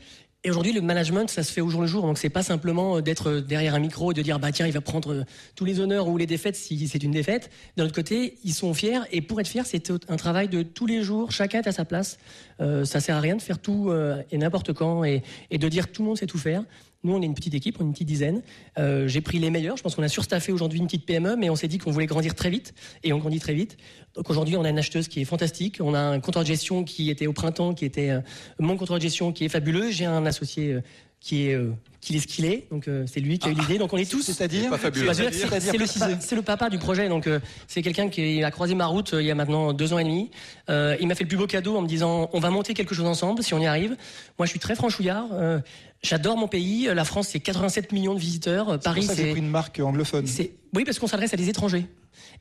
[0.47, 2.03] Et aujourd'hui, le management, ça se fait au jour le jour.
[2.03, 4.75] Donc, c'est pas simplement euh, d'être derrière un micro et de dire, bah tiens, il
[4.75, 5.25] va prendre euh,
[5.57, 7.49] tous les honneurs ou les défaites si c'est une défaite.
[7.79, 9.01] D'un autre côté, ils sont fiers.
[9.11, 11.33] Et pour être fiers, c'est un travail de tous les jours.
[11.33, 12.19] Chacun est à sa place.
[12.61, 15.69] Euh, ça sert à rien de faire tout euh, et n'importe quand et, et de
[15.69, 16.63] dire que tout le monde sait tout faire.
[17.05, 18.43] Nous, on est une petite équipe, on est une petite dizaine.
[18.79, 19.77] Euh, J'ai pris les meilleurs.
[19.77, 22.07] Je pense qu'on a surstaffé aujourd'hui une petite PME, mais on s'est dit qu'on voulait
[22.07, 23.77] grandir très vite et on grandit très vite.
[24.15, 25.79] Donc aujourd'hui, on a une acheteuse qui est fantastique.
[25.81, 28.21] On a un contrôleur de gestion qui était au printemps, qui était euh,
[28.59, 29.91] mon contrôleur de gestion qui est fabuleux.
[29.91, 30.81] J'ai un associé euh,
[31.25, 32.67] qui est euh, qu'il est ce qu'il est.
[32.71, 33.79] Donc euh, c'est lui qui a eu l'idée.
[33.79, 34.21] Donc on est tous.
[34.21, 34.71] C'est-à-dire.
[35.07, 37.09] Bah, c'est- c'est le, papa- c'est le papa du projet.
[37.09, 39.95] Donc euh, c'est quelqu'un qui a croisé ma route euh, il y a maintenant deux
[39.95, 40.31] ans et demi.
[40.69, 42.95] Euh, il m'a fait le plus beau cadeau en me disant on va monter quelque
[42.95, 43.97] chose ensemble si on y arrive.
[44.39, 45.29] Moi je suis très franchouillard.
[45.33, 45.61] euh,
[46.03, 46.91] J'adore mon pays.
[46.95, 48.73] La France c'est 87 millions de visiteurs.
[48.73, 50.27] C'est Paris c'est pris une marque anglophone.
[50.75, 51.87] Oui, parce qu'on s'adresse à des étrangers.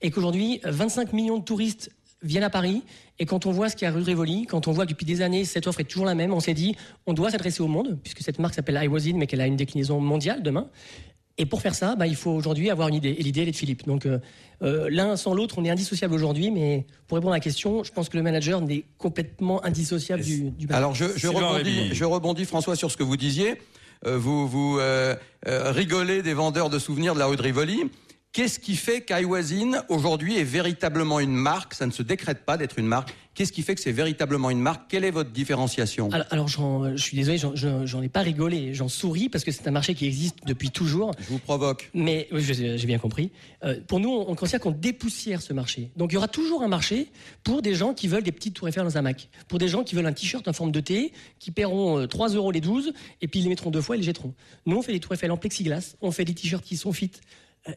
[0.02, 1.90] Et qu'aujourd'hui, euh, 25 millions de touristes
[2.24, 2.84] viennent à Paris.
[3.20, 4.86] Et quand on voit ce qu'il y a à rue de Rivoli, quand on voit
[4.86, 7.32] que depuis des années, cette offre est toujours la même, on s'est dit, on doit
[7.32, 10.00] s'adresser au monde, puisque cette marque s'appelle I Was In, mais qu'elle a une déclinaison
[10.00, 10.68] mondiale demain.
[11.38, 13.16] Et pour faire ça, bah, il faut aujourd'hui avoir une idée.
[13.18, 13.88] Et l'idée, elle est de Philippe.
[13.88, 14.20] Donc, euh,
[14.62, 16.52] euh, l'un sans l'autre, on est indissociable aujourd'hui.
[16.52, 20.52] Mais pour répondre à la question, je pense que le manager n'est complètement indissociable du,
[20.52, 20.78] du manager.
[20.78, 23.58] Alors je, rebondis, je rebondis François sur ce que vous disiez.
[24.06, 25.16] Euh, vous vous euh,
[25.48, 27.84] euh, rigolez des vendeurs de souvenirs de la rue de Rivoli.
[28.34, 31.76] Qu'est-ce qui fait qu'Iwasin aujourd'hui est véritablement une marque?
[31.76, 33.14] Ça ne se décrète pas d'être une marque.
[33.36, 34.90] Qu'est-ce qui fait que c'est véritablement une marque?
[34.90, 36.10] Quelle est votre différenciation?
[36.12, 39.68] Alors, alors, j'en- je suis désolé, j'en- ai pas rigolé, j'en souris parce que c'est
[39.68, 41.12] un marché qui existe depuis toujours.
[41.20, 41.92] Je vous provoque.
[41.94, 43.30] Mais oui, j'ai bien compris.
[43.64, 45.92] Euh, pour nous, on, on considère qu'on dépoussière ce marché.
[45.96, 47.10] Donc il y aura toujours un marché
[47.44, 49.84] pour des gens qui veulent des petites tours Eiffel dans un Mac, pour des gens
[49.84, 52.94] qui veulent un t-shirt en forme de T, qui paieront euh, 3 euros les 12
[53.22, 54.34] et puis ils les mettront deux fois et les jetteront.
[54.66, 57.12] Nous, on fait des tours Eiffel en plexiglas, on fait des t-shirts qui sont fit.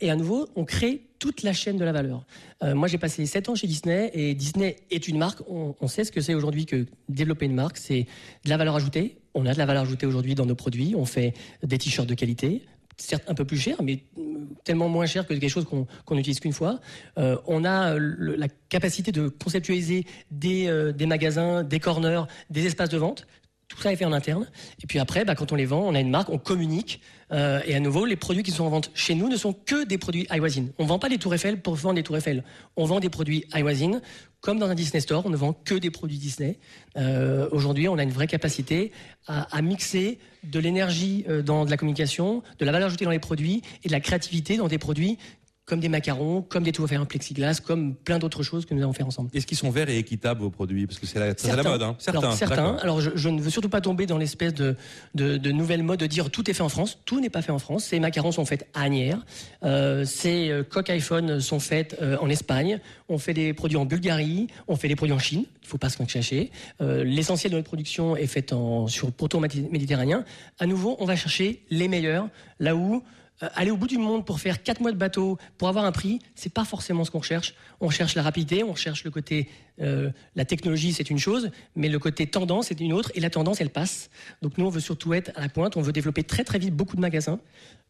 [0.01, 2.25] Et à nouveau, on crée toute la chaîne de la valeur.
[2.63, 5.41] Euh, moi, j'ai passé 7 ans chez Disney et Disney est une marque.
[5.49, 8.07] On, sait ce que c'est aujourd'hui que développer une marque, c'est
[8.45, 9.19] de la valeur ajoutée.
[9.35, 10.95] On a de la valeur ajoutée aujourd'hui dans nos produits.
[10.97, 12.63] On fait des t-shirts de qualité,
[12.97, 14.23] certes un peu plus cher, mais euh,
[14.65, 16.81] tellement moins cher que quelque chose qu'on qu'on n'utilise qu'une fois.
[17.19, 22.99] Euh, on a la capacité de conceptualiser des, des magasins, des corners, des espaces de
[22.99, 23.27] vente.
[23.69, 24.47] Tout ça est fait en interne.
[24.83, 27.01] Et puis après, bah, quand on les vend, on a une marque, on communique.
[27.33, 29.85] Euh, et à nouveau, les produits qui sont en vente chez nous ne sont que
[29.85, 30.67] des produits Iwasin.
[30.79, 32.45] On ne vend pas des tours Eiffel pour vendre des tours Eiffel.
[32.77, 34.01] On vend des produits Iwasin.
[34.41, 36.61] Comme dans un Disney Store, on ne vend que des produits Disney.
[36.97, 38.93] Euh, Aujourd'hui, on a une vraie capacité
[39.27, 43.11] à, à mixer de l'énergie euh, dans de la communication, de la valeur ajoutée dans
[43.11, 45.19] les produits et de la créativité dans des produits
[45.67, 48.81] comme des macarons, comme des tours Eiffel en plexiglas, comme plein d'autres choses que nous
[48.83, 49.31] allons faire ensemble.
[49.35, 50.87] Est-ce qu'ils sont verts et équitables vos produits?
[50.87, 51.69] Parce que c'est la, Certains.
[51.69, 51.83] mode.
[51.83, 51.97] Hein.
[52.07, 52.77] Alors, certains.
[52.77, 54.77] Alors, je, je ne veux surtout pas tomber dans l'espèce de,
[55.17, 56.99] de, de nouvelle mode de dire tout est fait en France.
[57.05, 57.85] Tout n'est pas fait en France.
[57.87, 59.27] Ces macarons sont faits à Agnières.
[59.65, 62.79] Euh, ces euh, coques iPhone sont faites euh, en Espagne.
[63.09, 64.47] On fait des produits en Bulgarie.
[64.69, 65.47] On fait des produits en Chine.
[65.63, 66.53] Il ne faut pas se cacher.
[66.81, 70.25] Euh, L'essentiel de notre production est fait en, sur le pourtour médi- méditerranéen.
[70.61, 72.29] À nouveau, on va chercher les meilleurs
[72.61, 73.03] là où
[73.43, 75.93] euh, aller au bout du monde pour faire quatre mois de bateau pour avoir un
[75.93, 77.55] prix, c'est pas forcément ce qu'on recherche.
[77.81, 79.49] On cherche la rapidité, on cherche le côté
[79.81, 83.13] euh, la technologie, c'est une chose, mais le côté tendance c'est une autre.
[83.15, 84.11] Et la tendance, elle passe.
[84.41, 85.77] Donc nous, on veut surtout être à la pointe.
[85.77, 87.39] On veut développer très très vite beaucoup de magasins.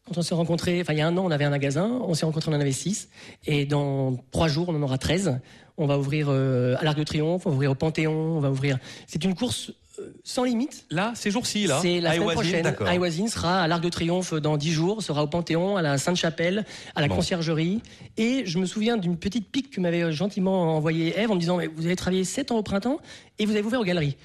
[0.07, 1.99] Quand on s'est rencontrés, enfin il y a un an, on avait un magasin.
[2.01, 3.09] On s'est rencontrés, on en avait six.
[3.45, 5.39] Et dans trois jours, on en aura 13.
[5.77, 8.49] On va ouvrir euh, à l'Arc de Triomphe, on va ouvrir au Panthéon, on va
[8.49, 8.79] ouvrir.
[9.05, 10.85] C'est une course euh, sans limite.
[10.89, 11.79] Là, ces jours-ci, là.
[11.81, 12.75] C'est la semaine prochaine.
[12.89, 16.65] Iwasin sera à l'Arc de Triomphe dans 10 jours, sera au Panthéon, à la Sainte-Chapelle,
[16.95, 17.15] à la Bon.
[17.15, 17.81] Conciergerie.
[18.15, 21.59] Et je me souviens d'une petite pique que m'avait gentiment envoyée Eve en me disant
[21.75, 22.99] Vous avez travaillé 7 ans au printemps
[23.39, 24.15] et vous avez ouvert aux galeries.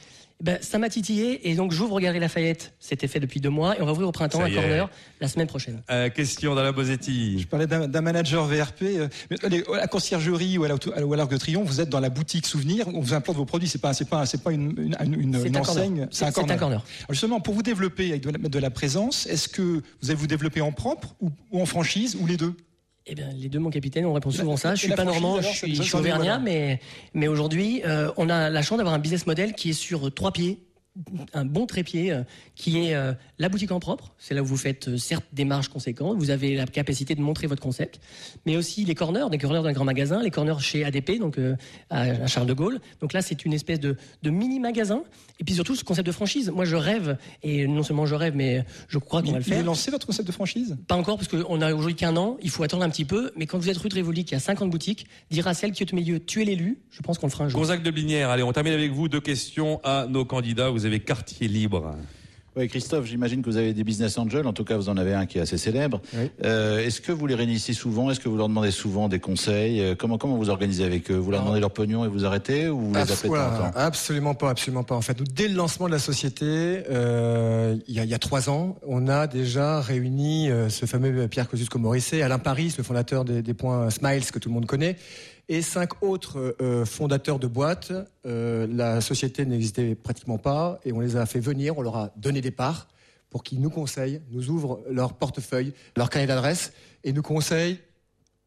[0.43, 2.75] Ben, ça m'a titillé et donc j'ouvre aux Galeries Lafayette.
[2.81, 4.51] C'était fait depuis deux mois et on va ouvrir au printemps Ça à.
[4.51, 5.83] Corner la semaine prochaine.
[5.89, 7.39] Euh, question d'Alain Bosetti.
[7.39, 8.83] Je parlais d'un manager VRP.
[8.83, 12.11] euh, mais allez, à la conciergerie ou à l'Arc de Triomphe, vous êtes dans la
[12.11, 13.69] boutique souvenir, on vous implante vos produits.
[13.69, 16.09] C'est pas, c'est pas, c'est pas une, une, une- C'est une un enseigne.
[16.11, 16.59] C'est- un corner.
[16.63, 20.15] Alors justement, pour vous développer avec de la, de la présence, est-ce que vous allez
[20.17, 22.55] vous développer en propre ou, ou en franchise ou les deux?
[23.07, 24.75] Eh bien, les deux, mon capitaine, on répond souvent ça.
[24.75, 26.81] Je suis pas normand, je suis, je auvergnat, mais,
[27.15, 30.33] mais aujourd'hui, euh, on a la chance d'avoir un business model qui est sur trois
[30.33, 30.59] pieds.
[31.33, 32.23] Un bon trépied euh,
[32.55, 34.13] qui est euh, la boutique en propre.
[34.19, 36.19] C'est là où vous faites euh, certes des marges conséquentes.
[36.19, 37.99] Vous avez la capacité de montrer votre concept,
[38.45, 41.57] mais aussi les corners, des corners d'un grand magasin, les corners chez ADP, donc euh,
[41.89, 42.79] à, à Charles de Gaulle.
[43.01, 45.03] Donc là, c'est une espèce de, de mini magasin.
[45.41, 46.51] Et puis surtout, ce concept de franchise.
[46.55, 49.61] Moi, je rêve, et non seulement je rêve, mais je crois qu'on va le faire.
[49.61, 50.77] est lancé votre concept de franchise?
[50.89, 53.33] Pas encore, parce qu'on a aujourd'hui qu'un an, il faut attendre un petit peu.
[53.37, 55.83] Mais quand vous êtes rue de Rivoli, qui a 50 boutiques, dire à celle qui
[55.83, 57.61] est au milieu, tu es l'élu, je pense qu'on le fera un jour.
[57.61, 59.09] Gonzague de Blinière, allez, on termine avec vous.
[59.09, 60.69] Deux questions à nos candidats.
[60.69, 61.95] Vous avez quartier libre.
[62.55, 64.47] Oui, Christophe, j'imagine que vous avez des business angels.
[64.47, 66.03] En tout cas, vous en avez un qui est assez célèbre.
[66.13, 66.31] Oui.
[66.45, 68.11] Euh, Est-ce que vous les réunissez souvent?
[68.11, 69.81] Est-ce que vous leur demandez souvent des conseils?
[69.81, 71.15] Euh, Comment comment vous organisez avec eux?
[71.17, 73.29] Vous leur demandez leur pognon et vous arrêtez ou vous les appelez de temps en
[73.29, 73.79] Voilà, temps?
[73.79, 74.95] absolument pas, absolument pas.
[74.95, 76.45] En fait, dès le lancement de la société,
[76.91, 80.85] euh, il, y a, il y a trois ans, on a déjà réuni euh, ce
[80.85, 84.67] fameux Pierre Kosciusko-Morizet, Alain Paris, le fondateur des, des points Smiles que tout le monde
[84.67, 84.97] connaît,
[85.49, 87.93] et cinq autres euh, fondateurs de boîtes.
[88.27, 92.11] Euh, la société n'existait pratiquement pas, et on les a fait venir, on leur a
[92.17, 92.89] donné des parts
[93.31, 97.79] pour qu'ils nous conseillent, nous ouvrent leur portefeuille, leur carnet d'adresse, et nous conseillent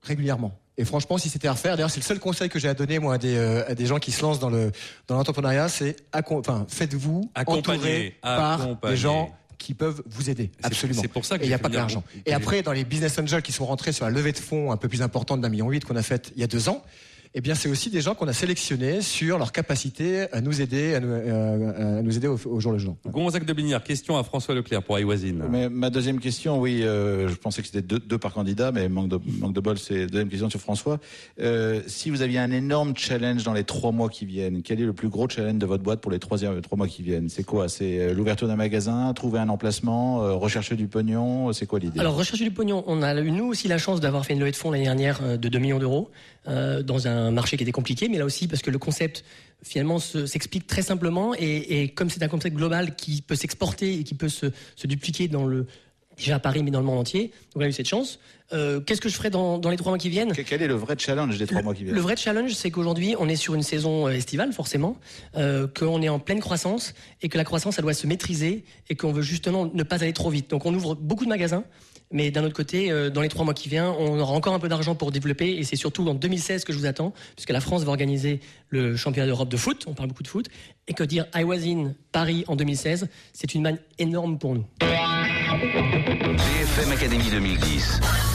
[0.02, 0.58] régulièrement.
[0.78, 3.00] Et franchement, si c'était à refaire, d'ailleurs, c'est le seul conseil que j'ai à donner
[3.00, 4.72] moi à des, euh, à des gens qui se lancent dans le
[5.08, 9.34] dans l'entrepreneuriat, c'est enfin, faites-vous Accompagner, entourer par des gens
[9.66, 10.52] qui peuvent vous aider.
[10.62, 11.02] Absolument.
[11.02, 12.04] C'est pour ça que Et il n'y a pas venir l'argent.
[12.28, 14.78] Et après, dans les business angels qui sont rentrés sur la levée de fonds un
[14.78, 16.84] peu plus importante d'un million huit qu'on a faite il y a deux ans,
[17.34, 20.96] eh bien, c'est aussi des gens qu'on a sélectionnés sur leur capacité à nous aider,
[20.96, 22.96] à nous, euh, à nous aider au, au jour le jour.
[23.08, 25.36] Gonzague de Blinière, question à François Leclerc pour iWasin.
[25.50, 28.90] Mais ma deuxième question, oui, euh, je pensais que c'était deux, deux par candidat, mais
[28.90, 31.00] manque de, manque de bol, c'est deuxième question sur François.
[31.40, 34.86] Euh, si vous aviez un énorme challenge dans les trois mois qui viennent, quel est
[34.86, 37.30] le plus gros challenge de votre boîte pour les trois, trois mois qui viennent?
[37.30, 37.70] C'est quoi?
[37.70, 41.54] C'est l'ouverture d'un magasin, trouver un emplacement, euh, rechercher du pognon?
[41.54, 42.00] C'est quoi l'idée?
[42.00, 44.52] Alors, rechercher du pognon, on a eu nous aussi la chance d'avoir fait une levée
[44.52, 46.10] de fonds l'année dernière de 2 millions d'euros
[46.48, 49.24] euh, dans un marché qui était compliqué, mais là aussi parce que le concept
[49.64, 54.00] finalement se- s'explique très simplement et, et comme c'est un concept global qui peut s'exporter
[54.00, 55.66] et qui peut se, se dupliquer dans le
[56.18, 58.20] déjà à Paris mais dans le monde entier, donc on a eu cette chance.
[58.54, 60.32] Euh, Qu'est-ce que je ferai dans, dans les trois mois qui viennent?
[60.32, 61.96] Que- Quel est le vrai challenge des trois mois qui viennent?
[61.96, 64.98] le vrai challenge, c'est qu'aujourd'hui, on est sur une saison euh, estivale, forcément,
[65.36, 68.96] euh, qu'on est en pleine croissance et que la croissance, elle doit se maîtriser et
[68.96, 70.50] qu'on veut justement ne pas aller trop vite.
[70.52, 71.66] Donc, on ouvre beaucoup de magasins,
[72.12, 74.60] mais d'un autre côté, euh, dans les trois mois qui viennent, on aura encore un
[74.60, 77.62] peu d'argent pour développer et c'est surtout en 2016 que je vous attends, puisque la
[77.62, 78.40] France va organiser
[78.70, 79.86] le championnat d'Europe de foot.
[79.88, 80.48] On parle beaucoup de foot
[80.88, 84.66] et que dire I was in Paris en 2016, c'est une manne énorme pour nous.
[86.78, 88.35] BFM Academy 2010.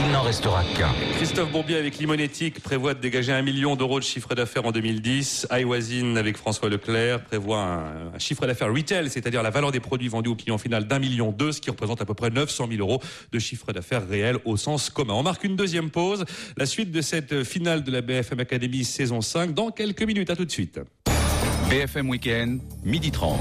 [0.00, 0.92] Il n'en restera qu'un.
[1.16, 5.48] Christophe Bourbier avec Limonétique prévoit de dégager un million d'euros de chiffre d'affaires en 2010.
[5.50, 10.08] iWasin avec François Leclerc prévoit un, un chiffre d'affaires retail, c'est-à-dire la valeur des produits
[10.08, 12.80] vendus au client final d'un million deux, ce qui représente à peu près 900 000
[12.80, 13.00] euros
[13.32, 15.14] de chiffre d'affaires réel au sens commun.
[15.14, 16.24] On marque une deuxième pause.
[16.56, 20.30] La suite de cette finale de la BFM Academy saison 5 dans quelques minutes.
[20.30, 20.80] À tout de suite.
[21.70, 23.40] BFM Weekend, midi 30.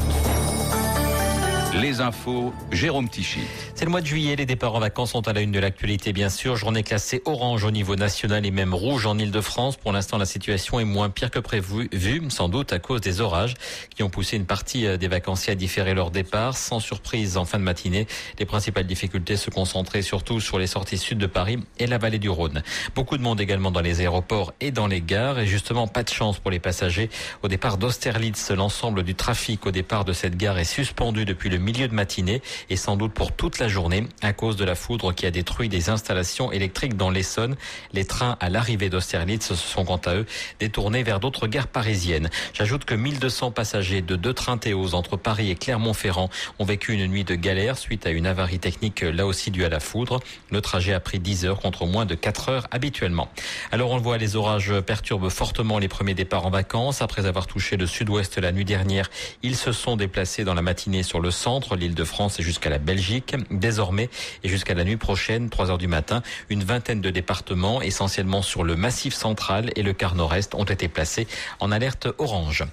[1.81, 3.39] Les infos, Jérôme Tichy.
[3.73, 6.13] C'est le mois de juillet, les départs en vacances sont à la une de l'actualité
[6.13, 6.55] bien sûr.
[6.55, 9.77] Journée classée orange au niveau national et même rouge en Ile-de-France.
[9.77, 13.21] Pour l'instant, la situation est moins pire que prévu, vu sans doute à cause des
[13.21, 13.55] orages
[13.95, 16.57] qui ont poussé une partie euh, des vacanciers à différer leur départ.
[16.57, 18.05] Sans surprise, en fin de matinée,
[18.37, 22.19] les principales difficultés se concentraient surtout sur les sorties sud de Paris et la vallée
[22.19, 22.61] du Rhône.
[22.93, 26.09] Beaucoup de monde également dans les aéroports et dans les gares et justement pas de
[26.09, 27.09] chance pour les passagers.
[27.41, 31.62] Au départ d'Austerlitz, l'ensemble du trafic au départ de cette gare est suspendu depuis le
[31.63, 35.13] milieu de matinée et sans doute pour toute la journée à cause de la foudre
[35.13, 37.55] qui a détruit des installations électriques dans l'Essonne.
[37.93, 40.25] Les trains à l'arrivée d'Austerlitz se sont quant à eux
[40.59, 42.29] détournés vers d'autres gares parisiennes.
[42.53, 47.07] J'ajoute que 1200 passagers de deux trains Théos entre Paris et Clermont-Ferrand ont vécu une
[47.07, 50.19] nuit de galère suite à une avarie technique là aussi due à la foudre.
[50.51, 53.29] Le trajet a pris 10 heures contre moins de 4 heures habituellement.
[53.71, 57.01] Alors on le voit, les orages perturbent fortement les premiers départs en vacances.
[57.01, 59.09] Après avoir touché le sud-ouest la nuit dernière,
[59.41, 62.69] ils se sont déplacés dans la matinée sur le centre, l'île de France et jusqu'à
[62.69, 63.35] la Belgique.
[63.51, 64.09] Désormais
[64.43, 68.63] et jusqu'à la nuit prochaine, 3 heures du matin, une vingtaine de départements, essentiellement sur
[68.63, 71.27] le massif central et le quart nord-est, ont été placés
[71.59, 72.63] en alerte orange.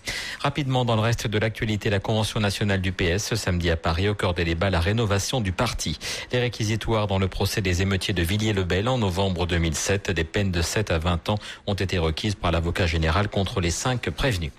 [0.41, 4.09] Rapidement, dans le reste de l'actualité, la Convention nationale du PS, ce samedi à Paris,
[4.09, 5.99] au cœur des débats, la rénovation du parti.
[6.33, 10.63] Les réquisitoires dans le procès des émeutiers de Villiers-le-Bel en novembre 2007, des peines de
[10.63, 14.53] 7 à 20 ans ont été requises par l'avocat général contre les cinq prévenus.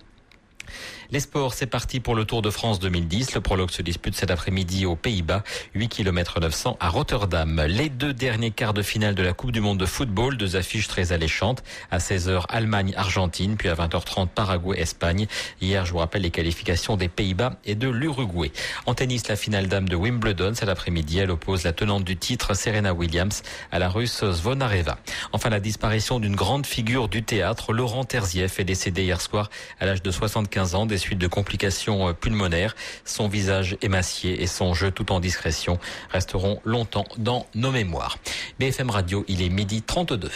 [1.14, 3.36] Les sports, c'est parti pour le Tour de France 2010.
[3.36, 5.44] Le prologue se dispute cet après-midi aux Pays-Bas,
[5.76, 7.66] 8 km 900 à Rotterdam.
[7.68, 10.88] Les deux derniers quarts de finale de la Coupe du Monde de football, deux affiches
[10.88, 11.64] très alléchantes.
[11.92, 15.28] À 16h, Allemagne-Argentine, puis à 20h30, Paraguay-Espagne.
[15.60, 18.54] Hier, je vous rappelle les qualifications des Pays-Bas et de l'Uruguay.
[18.86, 21.20] En tennis, la finale dame de Wimbledon cet après-midi.
[21.20, 23.44] Elle oppose la tenante du titre, Serena Williams,
[23.74, 24.98] à la russe Zvonareva.
[25.34, 29.50] Enfin, la disparition d'une grande figure du théâtre, Laurent Terzieff, est décédé hier soir
[29.82, 32.76] à l'âge de 75 ans suites de complications euh, pulmonaires.
[33.04, 35.80] Son visage émacié et son jeu tout en discrétion
[36.12, 38.18] resteront longtemps dans nos mémoires.
[38.60, 40.30] BFM Radio, il est midi 32.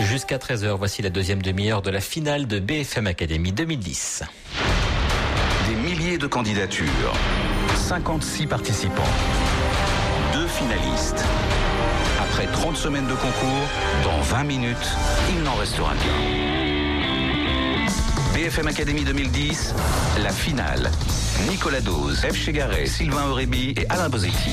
[0.00, 4.24] Jusqu'à 13h, voici la deuxième demi-heure de la finale de BFM Academy 2010.
[5.68, 7.12] Des milliers de candidatures.
[7.76, 9.02] 56 participants.
[10.32, 11.24] Deux finalistes.
[12.20, 13.68] Après 30 semaines de concours,
[14.02, 14.92] dans 20 minutes,
[15.34, 16.63] il n'en restera qu'un.
[18.34, 19.74] BFM Academy 2010,
[20.20, 20.90] la finale.
[21.48, 22.34] Nicolas Dose, F.
[22.34, 24.50] Chegaray, Sylvain Aurébi et Alain Bosetti.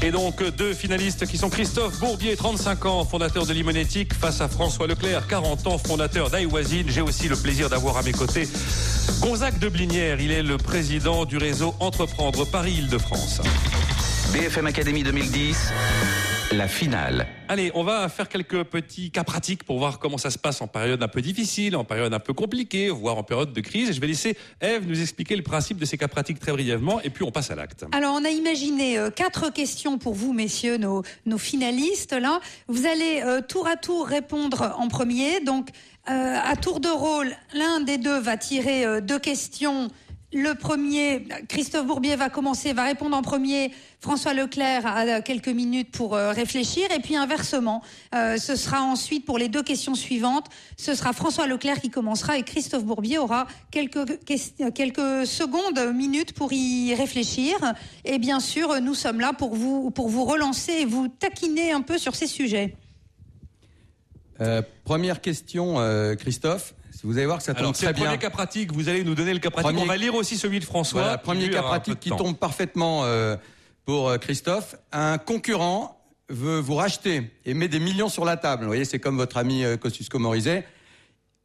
[0.00, 4.48] Et donc deux finalistes qui sont Christophe Bourbier, 35 ans, fondateur de Limonétique, face à
[4.48, 6.86] François Leclerc, 40 ans, fondateur d'Iwazine.
[6.88, 8.48] J'ai aussi le plaisir d'avoir à mes côtés
[9.20, 10.18] Gonzague de Blinière.
[10.18, 13.42] Il est le président du réseau Entreprendre Paris-Île-de-France.
[14.32, 15.72] BFM Academy 2010,
[16.56, 17.26] la finale.
[17.48, 20.66] Allez, on va faire quelques petits cas pratiques pour voir comment ça se passe en
[20.66, 23.92] période un peu difficile, en période un peu compliquée, voire en période de crise.
[23.92, 27.10] Je vais laisser Eve nous expliquer le principe de ces cas pratiques très brièvement et
[27.10, 27.84] puis on passe à l'acte.
[27.92, 32.12] Alors, on a imaginé euh, quatre questions pour vous, messieurs, nos, nos finalistes.
[32.12, 35.40] Là, vous allez euh, tour à tour répondre en premier.
[35.40, 35.70] Donc,
[36.08, 39.88] euh, à tour de rôle, l'un des deux va tirer euh, deux questions.
[40.36, 43.72] Le premier, Christophe Bourbier va commencer, va répondre en premier.
[44.00, 46.92] François Leclerc a quelques minutes pour euh, réfléchir.
[46.94, 47.82] Et puis inversement,
[48.14, 52.36] euh, ce sera ensuite pour les deux questions suivantes, ce sera François Leclerc qui commencera
[52.36, 53.96] et Christophe Bourbier aura quelques,
[55.26, 57.56] secondes, minutes pour y réfléchir.
[58.04, 61.80] Et bien sûr, nous sommes là pour vous, pour vous relancer et vous taquiner un
[61.80, 62.76] peu sur ces sujets.
[64.42, 65.76] Euh, première question,
[66.18, 66.74] Christophe.
[67.04, 68.16] Vous allez voir que ça tombe Alors, c'est très le premier bien.
[68.18, 68.72] cas pratique.
[68.72, 69.70] Vous allez nous donner le cas pratique.
[69.70, 71.02] Premier- On va lire aussi celui de François.
[71.02, 72.16] Voilà, premier cas pratique qui temps.
[72.16, 73.36] tombe parfaitement euh,
[73.84, 74.76] pour euh, Christophe.
[74.92, 78.62] Un concurrent veut vous racheter et met des millions sur la table.
[78.64, 80.66] Vous voyez, c'est comme votre ami euh, Kosciusko Morizet.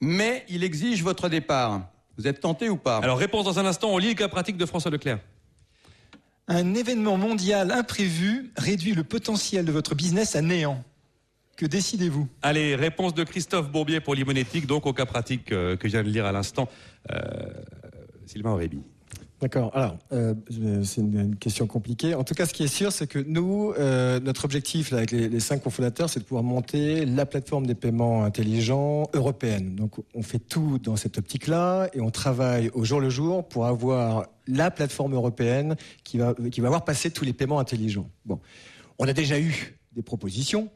[0.02, 1.82] Mais il exige votre départ.
[2.18, 3.90] Vous êtes tenté ou pas Alors, réponse dans un instant.
[3.92, 5.20] On lit le cas pratique de François Leclerc.
[6.48, 10.84] Un événement mondial imprévu réduit le potentiel de votre business à néant.
[11.62, 12.28] Que décidez-vous?
[12.42, 16.02] Allez, réponse de Christophe Bourbier pour Limonétique, donc au cas pratique euh, que je viens
[16.02, 16.68] de lire à l'instant.
[17.12, 17.20] Euh,
[18.26, 18.80] Sylvain Aurébi.
[19.40, 19.70] D'accord.
[19.76, 22.16] Alors, euh, euh, c'est une, une question compliquée.
[22.16, 25.12] En tout cas, ce qui est sûr, c'est que nous, euh, notre objectif là, avec
[25.12, 29.76] les, les cinq cofondateurs, c'est de pouvoir monter la plateforme des paiements intelligents européenne.
[29.76, 33.68] Donc, on fait tout dans cette optique-là et on travaille au jour le jour pour
[33.68, 38.10] avoir la plateforme européenne qui va, qui va avoir passé tous les paiements intelligents.
[38.26, 38.40] Bon,
[38.98, 40.72] on a déjà eu des propositions.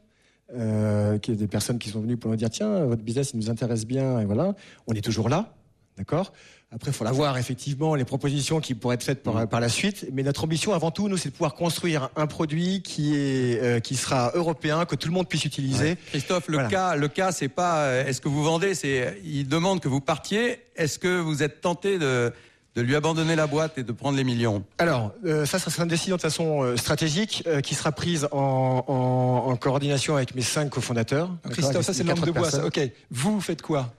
[0.54, 3.38] Euh, qu'il y des personnes qui sont venues pour nous dire tiens votre business il
[3.40, 4.54] nous intéresse bien et voilà
[4.86, 5.52] on est toujours là
[5.96, 6.32] D'accord?
[6.72, 9.68] Après, il faut la voir, effectivement, les propositions qui pourraient être faites par, par la
[9.70, 10.06] suite.
[10.12, 13.80] Mais notre ambition, avant tout, nous, c'est de pouvoir construire un produit qui, est, euh,
[13.80, 15.90] qui sera européen, que tout le monde puisse utiliser.
[15.90, 15.98] Ouais.
[16.10, 16.68] Christophe, le Voilà.
[16.68, 20.00] cas, le cas, c'est pas euh, est-ce que vous vendez, c'est il demande que vous
[20.00, 20.60] partiez.
[20.74, 22.32] Est-ce que vous êtes tenté de,
[22.76, 25.84] de lui abandonner la boîte et de prendre les millions Alors, euh, ça, ça sera
[25.84, 30.34] une décision de façon euh, stratégique euh, qui sera prise en, en, en coordination avec
[30.34, 31.30] mes cinq cofondateurs.
[31.50, 32.50] Christophe, ça c'est quatre de bois.
[32.50, 32.66] ça.
[32.66, 32.78] Ok,
[33.10, 33.94] vous, vous faites quoi?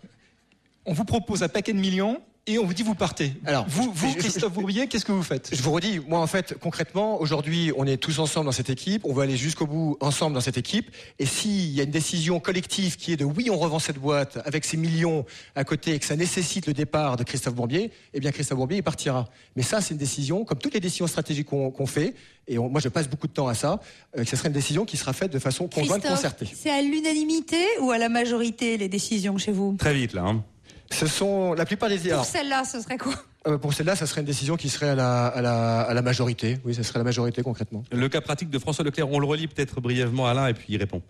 [0.86, 3.34] On vous propose un paquet de millions et on vous dit vous partez.
[3.46, 5.50] Alors, vous, vous Christophe Bourbier, qu'est-ce que vous faites?
[5.54, 9.04] Je vous redis, moi en fait, concrètement, aujourd'hui, on est tous ensemble dans cette équipe,
[9.06, 12.40] on veut aller jusqu'au bout ensemble dans cette équipe, et s'il y a une décision
[12.40, 16.00] collective qui est de oui, on revend cette boîte avec ces millions à côté et
[16.00, 19.28] que ça nécessite le départ de Christophe Bourbier, eh bien Christophe Bourbier, il partira.
[19.56, 22.14] Mais ça, c'est une décision, comme toutes les décisions stratégiques qu'on qu'on fait,
[22.48, 23.80] et on- moi je passe beaucoup de temps à ça,
[24.18, 26.48] euh, que ce serait une décision qui sera faite de façon conjointe, concertée.
[26.56, 29.76] c'est à l'unanimité ou à la majorité les décisions chez vous?
[29.78, 30.24] Très vite, là.
[30.24, 30.44] hein.
[30.92, 31.98] Ce sont la plupart des...
[31.98, 33.14] Pour celle-là, ce serait quoi?
[33.48, 36.02] euh, pour celle-là, ça serait une décision qui serait à la, à la, à la
[36.02, 36.58] majorité.
[36.66, 37.84] Oui, ça serait la majorité concrètement.
[37.92, 40.78] Le cas pratique de François Leclerc, on le relit peut-être brièvement, Alain, et puis il
[40.78, 41.02] répond.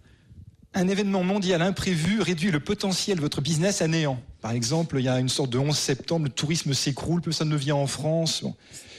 [0.79, 4.19] Un événement mondial imprévu réduit le potentiel de votre business à néant.
[4.41, 7.55] Par exemple, il y a une sorte de 11 septembre, le tourisme s'écroule, personne ne
[7.55, 8.43] vient en France.
[8.43, 8.53] Bon.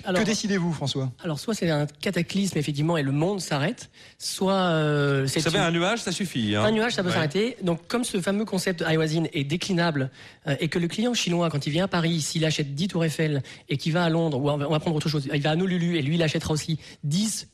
[0.05, 1.13] Alors- que décidez-vous, François?
[1.23, 5.59] Alors, soit c'est un cataclysme, effectivement, et le monde s'arrête, soit euh, c'est Vous savez,
[5.59, 6.57] une- un nuage, ça suffit.
[6.57, 6.65] hein.
[6.65, 7.15] Un nuage, ça peut Ouais.
[7.15, 7.57] s'arrêter.
[7.63, 10.11] Donc, comme ce fameux concept iWasin est déclinable
[10.49, 13.05] euh, et que le client chinois, quand il vient à Paris, s'il achète 10 tours
[13.05, 15.43] Eiffel et qu'il va à Londres, ou on va, on va prendre autre chose, il
[15.43, 17.49] va à Nolulu et lui, il achètera aussi 10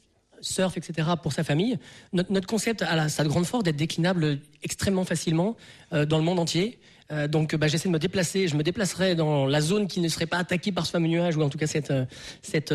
[0.44, 1.08] surf, etc.
[1.22, 1.78] pour sa famille.
[2.12, 5.56] Notre, notre concept a la, sa grande force d'être déclinable extrêmement facilement
[5.92, 6.78] euh, dans le monde entier.
[7.12, 8.48] Euh, donc, bah, j'essaie de me déplacer.
[8.48, 11.36] Je me déplacerai dans la zone qui ne serait pas attaquée par ce fameux nuage,
[11.36, 12.04] ou en tout cas cette, euh,
[12.42, 12.74] cette,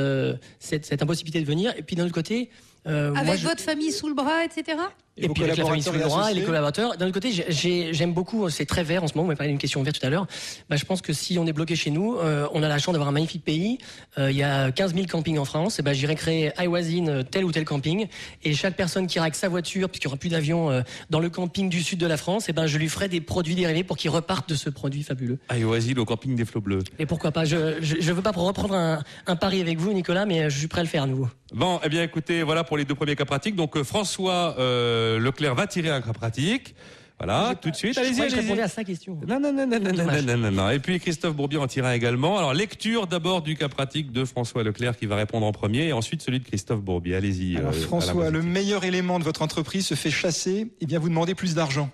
[0.59, 1.73] cette, cette impossibilité de venir.
[1.77, 2.49] Et puis, d'un autre côté,
[2.87, 4.77] euh, Avec moi, je- votre famille sous le bras, etc.
[5.21, 6.97] et, puis avec la famille collaborateurs et les collaborateurs.
[6.97, 9.37] D'un autre côté, j'ai- j'ai- j'aime beaucoup, c'est très vert en ce moment, vous m'avez
[9.37, 10.27] parlé d'une question verte tout à l'heure.
[10.69, 12.93] Bah, je pense que si on est bloqué chez nous, euh, on a la chance
[12.93, 13.77] d'avoir un magnifique pays.
[14.17, 15.79] Euh, Il y a 15 000 campings en France.
[15.79, 18.07] Et ben, j'irai créer iWasin euh, tel ou tel camping.
[18.43, 21.19] Et chaque personne qui ira avec sa voiture, puisqu'il n'y aura plus d'avion euh, dans
[21.19, 23.83] le camping du sud de la France, et ben, je lui ferai des produits dérivés
[23.83, 25.39] pour qu'il reparte de ce produit fabuleux.
[25.49, 26.79] Asile, au camping des flots bleus.
[26.99, 30.49] Et pourquoi pas Je ne veux pas reprendre un, un pari avec vous, Nicolas, mais
[30.49, 31.27] je suis prêt à le faire à nouveau.
[31.53, 33.55] Bon, eh bien, écoutez, voilà pour les deux premiers cas pratiques.
[33.55, 36.75] Donc, euh, François euh, Leclerc va tirer un cas pratique.
[37.17, 37.95] Voilà, tout de suite.
[37.95, 38.39] Je Allez-y, allez-y.
[38.39, 39.19] répondais à sa question.
[39.27, 40.69] Non, non, non, non, non, non, non, non, non.
[40.69, 42.37] Et puis Christophe Bourbier en tira également.
[42.37, 45.93] Alors, lecture d'abord du cas pratique de François Leclerc qui va répondre en premier et
[45.93, 47.15] ensuite celui de Christophe Bourbier.
[47.15, 47.57] Allez-y.
[47.57, 51.09] Alors, euh, François, le meilleur élément de votre entreprise se fait chasser et bien vous
[51.09, 51.89] demandez plus d'argent.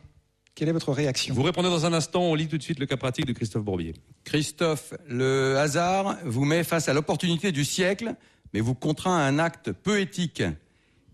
[0.54, 1.34] Quelle est votre réaction?
[1.34, 2.22] Vous répondez dans un instant.
[2.22, 3.94] On lit tout de suite le cas pratique de Christophe Bourbier.
[4.26, 8.14] Christophe, le hasard vous met face à l'opportunité du siècle,
[8.56, 10.42] mais vous contraint à un acte peu éthique.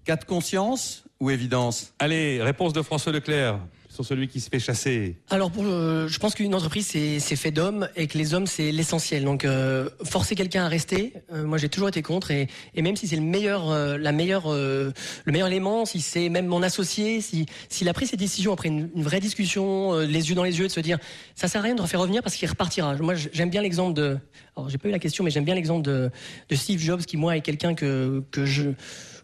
[0.05, 1.91] Cas de conscience ou évidence?
[1.97, 3.57] Allez, réponse de François Leclerc
[4.03, 5.15] celui qui se fait chasser.
[5.29, 9.23] Alors, pour, je pense qu'une entreprise, c'est fait d'hommes et que les hommes, c'est l'essentiel.
[9.23, 12.31] Donc, euh, forcer quelqu'un à rester, euh, moi, j'ai toujours été contre.
[12.31, 17.21] Et, même si c'est le meilleur, euh, le meilleur élément, si c'est même mon associé,
[17.21, 20.67] si s'il a pris ses décisions après une, vraie discussion, les yeux dans les yeux,
[20.67, 20.97] de se dire,
[21.35, 22.95] ça sert à rien de refaire revenir parce qu'il repartira.
[22.97, 24.17] Moi, j'aime bien l'exemple de.
[24.55, 26.09] Alors, j'ai pas eu la question, mais j'aime bien l'exemple de,
[26.49, 28.71] de Steve Jobs, qui moi est quelqu'un que que je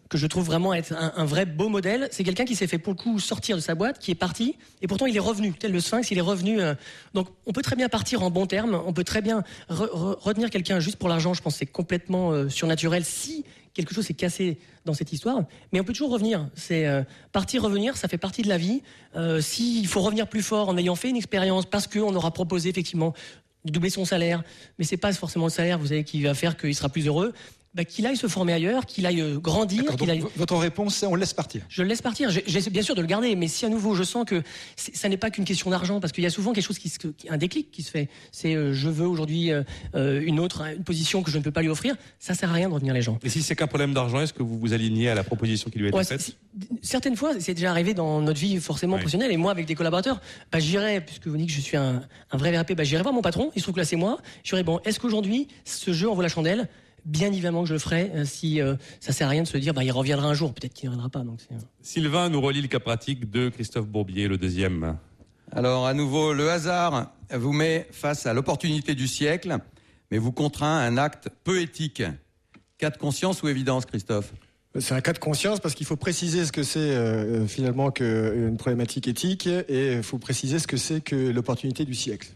[0.10, 2.08] que je trouve vraiment être un, vrai beau modèle.
[2.12, 4.56] C'est quelqu'un qui s'est fait pour le coup sortir de sa boîte, qui est parti,
[4.82, 5.54] et pourtant il est revenu.
[5.54, 6.62] Tel le Sphinx, il est revenu.
[6.62, 6.76] euh,
[7.14, 10.20] donc on peut très bien partir en bon terme, on peut très bien re- re-
[10.20, 11.34] retenir quelqu'un juste pour l'argent.
[11.34, 15.44] Je pense c'est complètement euh, surnaturel si quelque chose s'est cassé dans cette histoire.
[15.72, 16.48] Mais on peut toujours revenir.
[16.56, 18.82] C'est euh, partir, revenir, ça fait partie de la vie.
[19.42, 23.14] S'il faut revenir plus fort en ayant fait une expérience, parce qu'on aura proposé effectivement
[23.66, 24.44] de doubler son salaire,
[24.80, 27.34] mais c'est pas forcément le salaire, vous savez, qui va faire qu'il sera plus heureux.
[27.74, 30.24] Bah, qu'il aille se former ailleurs, qu'il aille euh, grandir, qu'il aille.
[30.36, 31.62] Votre réponse, c'est on le laisse partir.
[31.70, 32.32] Je le laisse partir.
[32.32, 34.42] J'ai- J'essaie bien sûr de le garder, mais si à nouveau je sens que
[34.76, 36.98] ça n'est pas qu'une question d'argent, parce qu'il y a souvent quelque chose qui, se,
[36.98, 38.10] qui- un déclic qui se fait.
[38.32, 39.64] C'est euh, je veux aujourd'hui euh,
[39.94, 41.96] une autre une position que je ne peux pas lui offrir.
[42.18, 43.20] Ça sert à rien de retenir les gens.
[43.22, 45.78] Et si c'est qu'un problème d'argent, est-ce que vous vous alignez à la proposition qui
[45.78, 46.36] lui a été Ouais, faite
[46.82, 49.02] certaines fois, c'est déjà arrivé dans notre vie forcément Oui.
[49.02, 49.32] professionnelle.
[49.32, 50.20] Et moi, avec des collaborateurs,
[50.52, 52.02] bah, j'irai, puisque vous dites que je suis un,
[52.32, 53.52] un vrai VRP, bah, j'irai voir mon patron.
[53.56, 54.18] Il se trouve que là, c'est moi.
[54.44, 56.68] Je dirais, bon, est-ce qu'aujourd'hui, ce jeu en vaut la chandelle?
[57.08, 58.12] Bien évidemment que je le ferai.
[58.14, 60.54] euh, si euh, ça sert à rien de se dire, bah, il reviendra un jour.
[60.54, 61.24] Peut-être qu'il ne reviendra pas.
[61.24, 64.98] Donc euh, Sylvain nous relie le cas pratique de Christophe Bourbier, le deuxième.
[65.54, 69.58] Alors, à nouveau, le hasard vous met face à l'opportunité du siècle,
[70.12, 72.04] mais vous contraint à un acte peu éthique.
[72.78, 74.34] Cas de conscience ou évidence, Christophe?
[74.78, 78.48] C'est un cas de conscience parce qu'il faut préciser ce que c'est euh, finalement que
[78.50, 82.28] une problématique éthique et il faut préciser ce que c'est que l'opportunité du siècle.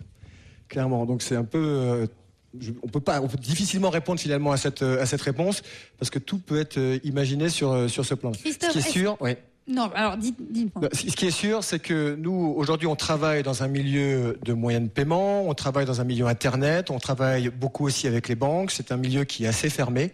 [0.69, 1.05] Clairement.
[1.05, 1.59] Donc c'est un peu.
[1.59, 2.07] euh,
[2.59, 5.61] je- on peut pas, on peut difficilement répondre finalement à cette euh, à cette réponse
[5.99, 8.31] parce que tout peut être euh, imaginé sur euh, sur ce plan.
[8.31, 9.41] Christophe, ce qui est sûr, ouais.
[9.67, 10.89] Non, alors dites, dites-moi.
[10.91, 14.53] Ce ce qui est sûr, c'est que nous, aujourd'hui, on travaille dans un milieu de
[14.53, 18.35] moyens de paiement, on travaille dans un milieu Internet, on travaille beaucoup aussi avec les
[18.35, 18.71] banques.
[18.71, 20.13] C'est un milieu qui est assez fermé,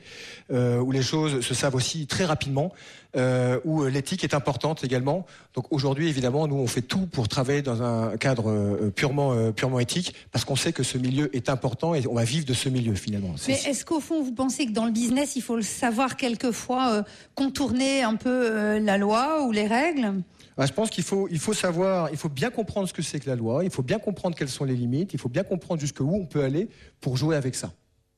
[0.52, 2.74] euh, où les choses se savent aussi très rapidement,
[3.16, 5.26] euh, où euh, l'éthique est importante également.
[5.54, 9.80] Donc aujourd'hui, évidemment, nous, on fait tout pour travailler dans un cadre euh, purement, purement
[9.80, 12.70] éthique, parce qu'on sait que ce milieu est important et on va vivre de ce
[12.70, 13.34] milieu finalement.
[13.48, 16.92] Mais est-ce qu'au fond, vous pensez que dans le business, il faut le savoir quelquefois
[16.92, 17.04] euh,
[17.36, 20.14] contourner un peu euh, la loi ou les règles?
[20.58, 23.20] Ah, je pense qu'il faut, il faut savoir, il faut bien comprendre ce que c'est
[23.20, 25.80] que la loi, il faut bien comprendre quelles sont les limites, il faut bien comprendre
[25.80, 26.68] jusqu'où on peut aller
[27.00, 27.72] pour jouer avec ça,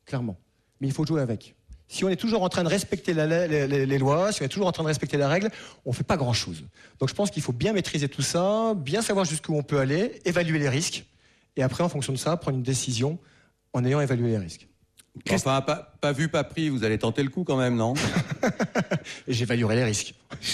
[0.05, 0.37] clairement.
[0.79, 1.55] Mais il faut jouer avec.
[1.91, 4.45] Si on est toujours en train de respecter la- les, les- les lois, si on
[4.45, 5.49] est toujours en train de respecter la règle,
[5.85, 6.63] on fait pas grand-chose.
[6.99, 10.21] Donc je pense qu'il faut bien maîtriser tout ça, bien savoir jusqu'où on peut aller,
[10.23, 11.03] évaluer les risques,
[11.57, 13.17] et après, en fonction de ça, prendre une décision
[13.73, 14.67] en ayant évalué les risques.
[15.31, 17.95] Enfin, pas, pas vu, pas pris, vous allez tenter le coup quand même, non?
[19.27, 20.13] J'évaluerai les risques.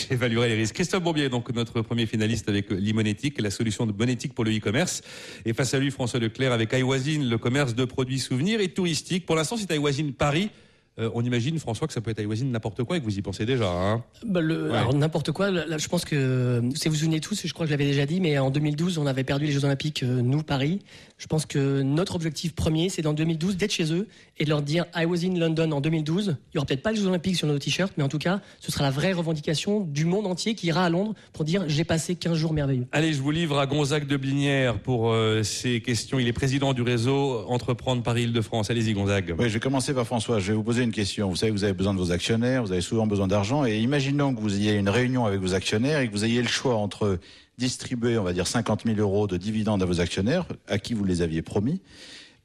[0.10, 0.76] J'évaluerai les risques.
[0.76, 4.56] Christophe Bourbier, donc notre premier finaliste avec Limonétique, la solution de bonne éthique pour le
[4.58, 5.02] e-commerce.
[5.46, 9.26] Et face à lui, François Leclerc avec iWasine, le commerce de produits souvenirs et touristiques.
[9.26, 10.50] Pour l'instant, c'est iWasine Paris.
[10.98, 13.22] Euh, on imagine, François, que ça peut être iWasine n'importe quoi et que vous y
[13.22, 13.70] pensez déjà.
[13.70, 14.78] Hein Bah, le- Ouais.
[14.78, 15.52] Alors n'importe quoi.
[15.52, 17.86] là, là, je pense que si vous vous souvenez tous, je crois que je l'avais
[17.90, 20.80] déjà dit, mais en 2012, on avait perdu les Jeux Olympiques, euh, nous Paris.
[21.18, 24.62] Je pense que notre objectif premier, c'est dans 2012 d'être chez eux et de leur
[24.62, 26.38] dire I was in London en 2012.
[26.54, 28.42] Il y aura peut-être pas les Jeux Olympiques sur nos t-shirts, mais en tout cas,
[28.60, 31.84] ce sera la vraie revendication du monde entier qui ira à Londres pour dire j'ai
[31.84, 32.88] passé 15 jours merveilleux.
[32.92, 36.20] Allez, je vous livre à Gonzague de Blinière pour euh, ces questions.
[36.20, 38.70] Il est président du réseau Entreprendre Paris-Île-de-France.
[38.70, 39.36] Allez-y, Gonzague.
[39.38, 40.40] Oui, je vais commencer par François.
[40.40, 41.30] Je vais vous poser question.
[41.30, 43.66] Vous savez vous avez besoin de vos actionnaires, vous avez souvent besoin d'argent.
[43.66, 46.48] Et imaginons que vous ayez une réunion avec vos actionnaires et que vous ayez le
[46.48, 47.20] choix entre
[47.58, 51.06] distribuer, on va dire, 50 000 euros de dividendes à vos actionnaires, à qui vous
[51.06, 51.80] les aviez promis,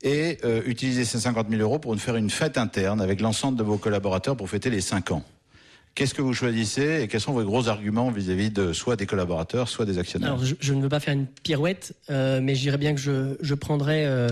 [0.02, 3.64] et euh, utiliser ces 50 000 euros pour faire une fête interne avec l'ensemble de
[3.64, 5.24] vos collaborateurs pour fêter les 5 ans.
[5.96, 9.68] Qu'est-ce que vous choisissez et quels sont vos gros arguments vis-à-vis de soit des collaborateurs,
[9.68, 10.34] soit des actionnaires?
[10.34, 13.00] Alors je, je ne veux pas faire une pirouette, euh, mais je dirais bien que
[13.00, 14.04] je, je prendrais.
[14.06, 14.28] euh,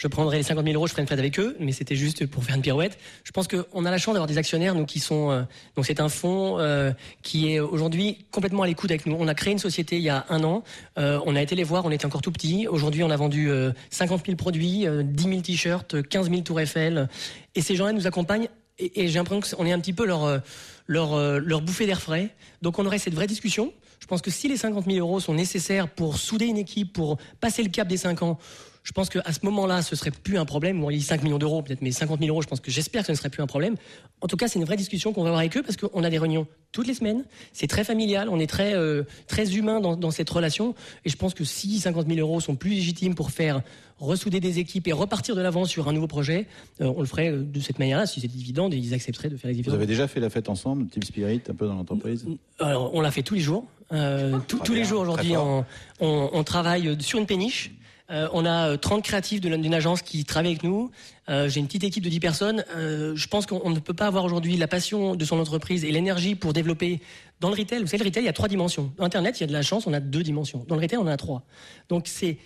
[0.00, 2.24] je prendrais les 50 000 euros, je ferais une fête avec eux, mais c'était juste
[2.24, 2.96] pour faire une pirouette.
[3.22, 5.30] Je pense qu'on a la chance d'avoir des actionnaires, nous, qui sont.
[5.30, 5.42] euh,
[5.76, 6.90] donc, c'est un fonds euh,
[7.22, 9.14] qui est aujourd'hui complètement à l'écoute avec nous.
[9.20, 10.64] On a créé une société il y a un an.
[10.98, 12.66] Euh, on a été les voir, on était encore tout petits.
[12.66, 16.60] Aujourd'hui, on a vendu euh, 50 000 produits, euh, 10 000 t-shirts, 15 000 tours
[16.60, 17.10] Eiffel.
[17.54, 18.48] Et ces gens-là nous accompagnent.
[18.78, 20.38] Et, j'ai l'impression qu'on est un petit peu leur, euh,
[20.86, 22.30] leur, euh, leur bouffée d'air frais.
[22.62, 23.72] Donc, on aurait cette vraie discussion.
[24.00, 27.18] Je pense que si les 50 000 euros sont nécessaires pour souder une équipe, pour
[27.40, 28.38] passer le cap des 5 ans,
[28.82, 30.80] je pense qu'à ce moment-là, ce serait plus un problème.
[30.80, 32.70] Bon, il y a 5 millions d'euros peut-être, mais 50 000 euros, je pense que
[32.70, 33.76] j'espère que ce ne serait plus un problème.
[34.22, 36.08] En tout cas, c'est une vraie discussion qu'on va avoir avec eux parce qu'on a
[36.10, 37.24] des réunions toutes les semaines.
[37.52, 40.74] C'est très familial, on est très, euh, très humain dans, dans cette relation.
[41.04, 43.62] Et je pense que si 50 000 euros sont plus légitimes pour faire
[43.98, 46.46] ressouder des équipes et repartir de l'avant sur un nouveau projet,
[46.80, 48.06] euh, on le ferait euh, de cette manière-là.
[48.06, 49.76] Si c'est des dividendes, ils accepteraient de faire les Vous dividendes.
[49.76, 52.24] avez déjà fait la fête ensemble, Team Spirit, un peu dans l'entreprise?
[52.58, 53.66] Alors, on l'a fait tous les jours.
[53.92, 55.64] Euh, tous- les jours aujourd'hui, fort.
[56.00, 57.72] on, on, on travaille sur une péniche.
[58.10, 60.90] Euh, on a euh, 30 créatifs de la- d'une agence qui travaillent avec nous.
[61.28, 62.64] Euh, J'ai une petite équipe de 10 personnes.
[62.74, 65.84] Euh, je pense qu'on on ne peut pas avoir aujourd'hui la passion de son entreprise
[65.84, 67.00] et l'énergie pour développer
[67.40, 68.92] Dans le retail, vous savez, le retail, il y a trois dimensions.
[68.98, 70.64] Internet, il y a de la chance, on a deux dimensions.
[70.68, 71.42] Dans le retail, on en a trois.
[71.88, 72.36] Donc, c'est,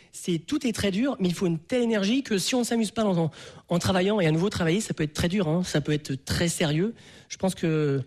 [0.46, 2.92] tout est très dur, mais il faut une telle énergie que si on ne s'amuse
[2.92, 5.92] pas en, travaillant, et à nouveau travailler, ça peut être très dur, hein, ça peut
[5.92, 6.94] être très sérieux.
[7.28, 8.00] Je pense que euh,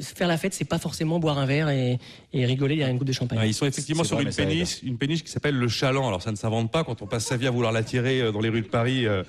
[0.00, 1.98] faire la fête, c'est pas forcément boire un verre et,
[2.32, 3.40] et rigoler derrière une goutte de champagne.
[3.44, 6.06] ils sont effectivement sur une péniche, une péniche qui s'appelle le Chaland.
[6.06, 8.40] Alors ça ne s'invente pas quand on passe sa vie à vouloir l'attirer euh, dans
[8.40, 9.06] les rues de Paris.
[9.06, 9.22] Euh,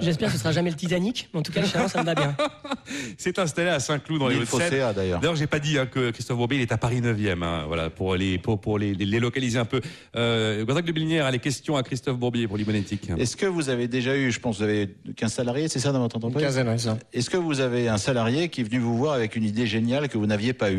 [0.00, 2.06] j'espère que ce sera jamais le Titanic, mais en tout cas le Chaland, ça me
[2.06, 2.36] va bien.
[3.18, 4.70] c'est installé à Saint-Cloud dans les rues de Seine.
[4.70, 7.42] D'ailleurs, d'ailleurs, j'ai pas dit hein, que Christophe Bourbier est à Paris 9e.
[7.42, 9.80] Hein, voilà pour les pour, pour les, les, localiser un peu.
[10.16, 13.10] Euh, Gonzague de Blinière a les questions à Christophe Bourbier pour l'Imonétique.
[13.18, 16.00] Est-ce que vous avez déjà eu, je pense, vous avez 15 salariés, c'est ça dans
[16.00, 16.98] votre entreprise Une quinzaine, ça.
[17.12, 19.87] Est-ce que vous avez un salarié qui est venu vous voir avec une idée géniale
[20.08, 20.70] que vous n'aviez pas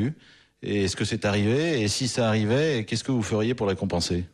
[0.61, 3.75] et est-ce que c'est arrivé Et si ça arrivait, qu'est-ce que vous feriez pour la
[3.75, 4.25] compenser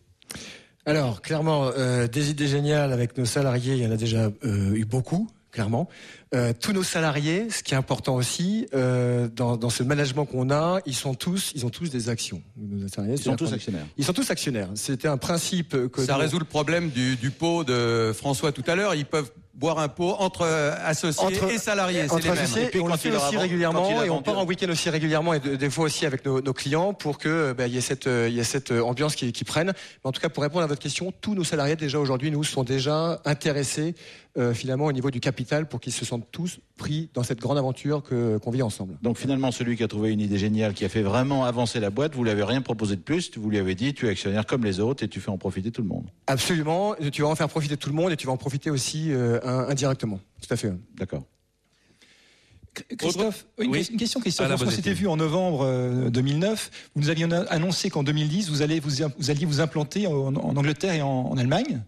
[0.88, 4.76] alors, clairement, euh, des idées géniales avec nos salariés, il y en a déjà euh,
[4.76, 5.90] eu beaucoup, clairement.
[6.36, 10.52] Euh, tous nos salariés, ce qui est important aussi, euh, dans, dans, ce management qu'on
[10.52, 12.44] a, ils sont tous, ils ont tous des actions.
[12.56, 13.88] Nos salariés, ils sont tous actionnaires.
[13.98, 14.70] Ils sont tous actionnaires.
[14.76, 16.06] C'était un principe que...
[16.06, 18.94] Ça résout le problème du, du pot de François tout à l'heure.
[18.94, 22.04] Ils peuvent boire un pot entre euh, associés et salariés.
[22.04, 25.34] Entre associés, et, on le fait aussi régulièrement et on part en week-end aussi régulièrement
[25.34, 28.06] et des fois aussi avec nos, nos clients pour que bah, il y ait cette
[28.06, 29.68] il y ait cette ambiance qui, qui prenne.
[29.68, 32.44] Mais en tout cas, pour répondre à votre question, tous nos salariés déjà aujourd'hui nous
[32.44, 33.96] sont déjà intéressés
[34.38, 37.58] euh, finalement au niveau du capital pour qu'ils se sentent tous pris dans cette grande
[37.58, 38.98] aventure que qu'on vit ensemble.
[39.02, 41.90] Donc finalement, celui qui a trouvé une idée géniale, qui a fait vraiment avancer la
[41.90, 44.46] boîte, vous lui avez rien proposé de plus, vous lui avez dit tu es actionnaire
[44.46, 46.06] comme les autres et tu fais en profiter tout le monde.
[46.28, 49.12] Absolument, tu vas en faire profiter tout le monde et tu vas en profiter aussi
[49.12, 50.20] euh, indirectement.
[50.42, 50.74] Tout à fait.
[50.98, 51.24] D'accord.
[52.98, 54.50] Christophe, une, question, Christophe.
[54.50, 58.80] Lorsqu'on s'était vu en novembre 2009, euh, vous nous aviez annoncé qu'en 2010, vous, allez
[58.80, 61.84] vous, vous, alliez vous implanter en, Angleterre et en Allemagne.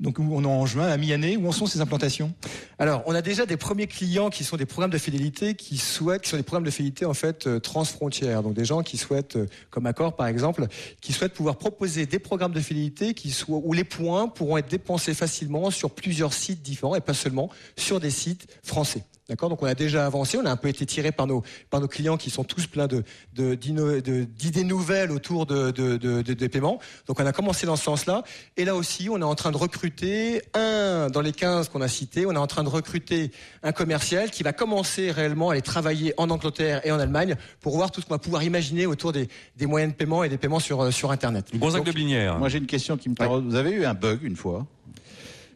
[0.00, 1.36] Donc on est en juin, à mi-année.
[1.36, 2.32] Où en sont ces implantations?
[2.78, 6.22] Alors, on a déjà des premiers clients qui sont des programmes de fidélité qui souhaitent,
[6.22, 8.42] qui sont des programmes de fidélité en fait euh, transfrontières.
[8.42, 10.66] Donc des gens qui souhaitent, euh, comme Accor par exemple,
[11.00, 13.14] qui souhaitent pouvoir proposer des programmes de fidélité
[13.48, 17.98] où les points pourront être dépensés facilement sur plusieurs sites différents et pas seulement sur
[17.98, 19.02] des sites français.
[19.28, 21.82] D'accord Donc on a déjà avancé, on a un peu été tiré par nos, par
[21.82, 23.04] nos clients qui sont tous pleins de,
[23.34, 26.78] d'idées nouvelles autour de, des paiements.
[27.06, 28.22] Donc on a commencé dans ce sens-là.
[28.56, 31.88] Et là aussi, on est en train de recruter un, dans les 15 qu'on a
[31.88, 33.30] cités, on est en train de recruter
[33.62, 37.76] un commercial qui va commencer réellement à aller travailler en Angleterre et en Allemagne pour
[37.76, 40.38] voir tout ce qu'on va pouvoir imaginer autour des, des moyens de paiement et des
[40.38, 41.50] paiements sur, sur Internet.
[41.54, 42.38] Gonzague de Blinière.
[42.38, 43.44] Moi j'ai une question qui me parle.
[43.44, 44.66] Vous avez eu un bug une fois?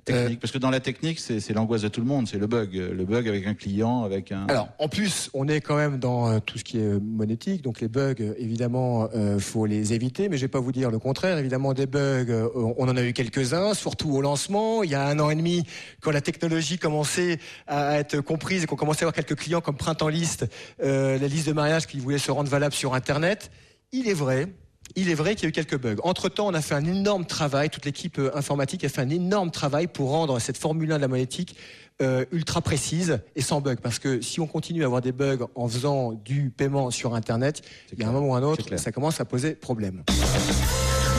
[0.05, 2.75] Technique, parce que dans la technique, c'est l'angoisse de tout le monde, c'est le bug,
[2.75, 4.47] le bug avec un client, avec un.
[4.49, 7.81] Alors, en plus, on est quand même dans euh, tout ce qui est monétique, donc
[7.81, 11.39] les bugs, évidemment, euh, faut les éviter, mais je vais pas vous dire le contraire.
[11.39, 14.83] Évidemment, des bugs, euh, on en a eu quelques-uns, surtout au lancement.
[14.83, 15.63] Il y a un an et demi,
[16.01, 17.39] quand la technologie commençait
[17.69, 20.47] à être comprise et qu'on commençait à avoir quelques clients comme Printemps Liste,
[20.83, 23.53] euh, la liste de mariage qui voulaient se rendre valable sur Internet.
[23.93, 24.49] Il est vrai,
[24.97, 25.97] il est vrai qu'il y a eu quelques bugs.
[26.03, 29.51] Entre-temps, on a fait un énorme travail, toute l'équipe euh, informatique a fait un énorme
[29.51, 31.57] travail pour rendre cette Formule 1 de la monétique
[32.01, 33.79] euh, ultra précise et sans bug.
[33.81, 37.63] Parce que si on continue à avoir des bugs en faisant du paiement sur Internet,
[37.93, 40.03] il y a un moment ou un autre, ça commence à poser problème.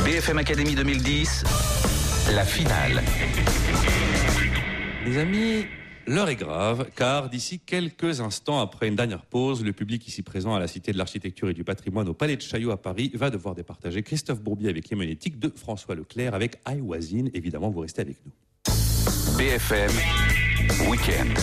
[0.04, 1.44] BFM Academy 2010,
[2.36, 3.02] la finale.
[5.06, 5.66] Les amis,
[6.06, 10.54] L'heure est grave, car d'ici quelques instants après une dernière pause, le public ici présent
[10.54, 13.30] à la Cité de l'Architecture et du Patrimoine au Palais de Chaillot à Paris va
[13.30, 17.28] devoir départager Christophe Bourbier avec les monétiques de François Leclerc avec iWasin.
[17.34, 18.34] Évidemment, vous restez avec nous.
[19.38, 19.92] BFM
[20.90, 21.40] Weekend.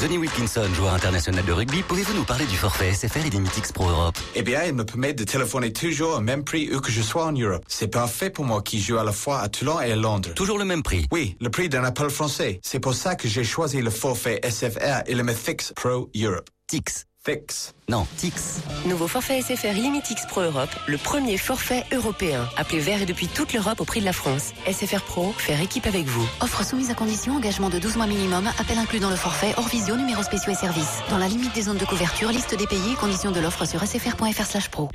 [0.00, 3.70] Denis Wilkinson, joueur international de rugby, pouvez-vous nous parler du forfait SFR et des Mythics
[3.74, 4.16] Pro Europe?
[4.34, 7.26] Eh bien, il me permet de téléphoner toujours au même prix où que je sois
[7.26, 7.62] en Europe.
[7.68, 10.32] C'est parfait pour moi qui joue à la fois à Toulon et à Londres.
[10.34, 12.60] Toujours le même prix Oui, le prix d'un appel français.
[12.62, 16.48] C'est pour ça que j'ai choisi le forfait SFR et le Mythics Pro Europe.
[16.66, 17.04] Tix.
[17.22, 17.74] Fix.
[17.90, 18.60] Non, Tix.
[18.86, 22.48] Nouveau forfait SFR Limitix Pro Europe, le premier forfait européen.
[22.56, 24.52] Appelé vert et depuis toute l'Europe au prix de la France.
[24.66, 26.26] SFR Pro, faire équipe avec vous.
[26.40, 29.68] Offre soumise à condition, engagement de 12 mois minimum, appel inclus dans le forfait, hors
[29.68, 31.00] visio, numéro spéciaux et services.
[31.10, 33.86] Dans la limite des zones de couverture, liste des pays et conditions de l'offre sur
[33.86, 34.88] sfr.fr pro.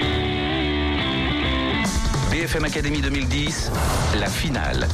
[2.45, 3.71] BFM Academy 2010,
[4.19, 4.87] la finale.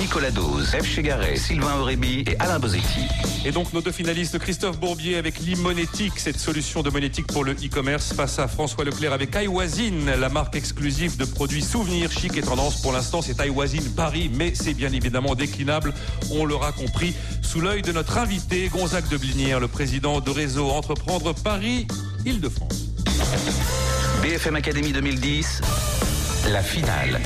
[0.00, 0.84] Nicolas Dose, F.
[0.84, 3.02] Chegaray, Sylvain Aurébi et Alain Bozetti.
[3.44, 7.52] Et donc nos deux finalistes, Christophe Bourbier avec l'e-monétique, cette solution de monétique pour le
[7.52, 12.42] e-commerce, face à François Leclerc avec iWasin, la marque exclusive de produits souvenirs chic et
[12.42, 12.82] tendance.
[12.82, 15.94] Pour l'instant, c'est iWasin Paris, mais c'est bien évidemment déclinable,
[16.32, 20.70] on l'aura compris, sous l'œil de notre invité, Gonzague de Blinière, le président de réseau
[20.70, 22.87] Entreprendre Paris-Île-de-France.
[24.22, 25.60] BFM Academy 2010,
[26.50, 27.20] la finale.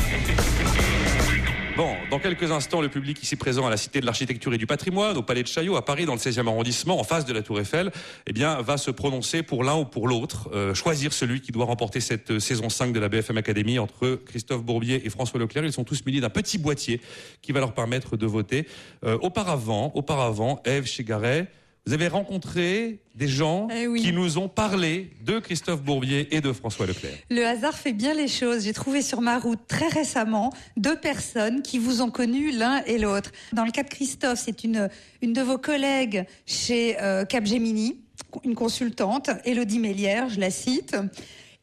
[1.77, 4.67] Bon, dans quelques instants, le public ici présent à la Cité de l'Architecture et du
[4.67, 7.41] Patrimoine, au Palais de Chaillot, à Paris, dans le 16e arrondissement, en face de la
[7.41, 7.91] Tour Eiffel,
[8.27, 11.65] eh bien, va se prononcer pour l'un ou pour l'autre, euh, choisir celui qui doit
[11.65, 15.65] remporter cette euh, saison 5 de la BFM Academy entre Christophe Bourbier et François Leclerc.
[15.65, 17.01] Ils sont tous munis d'un petit boîtier
[17.41, 18.67] qui va leur permettre de voter.
[19.05, 21.49] Euh, auparavant, auparavant, Ève Chigaret,
[21.87, 24.01] vous avez rencontré des gens Eh oui.
[24.01, 27.19] qui nous ont parlé de Christophe Bourbier et de François Leclerc.
[27.29, 28.65] Le hasard fait bien les choses.
[28.65, 32.99] J'ai trouvé sur ma route très récemment deux personnes qui vous ont connu l'un et
[32.99, 33.33] l'autre.
[33.53, 34.89] Dans le cas de Christophe, c'est une,
[35.23, 38.01] une de vos collègues chez euh, Capgemini,
[38.45, 40.97] une consultante, Elodie Mélière, je la cite.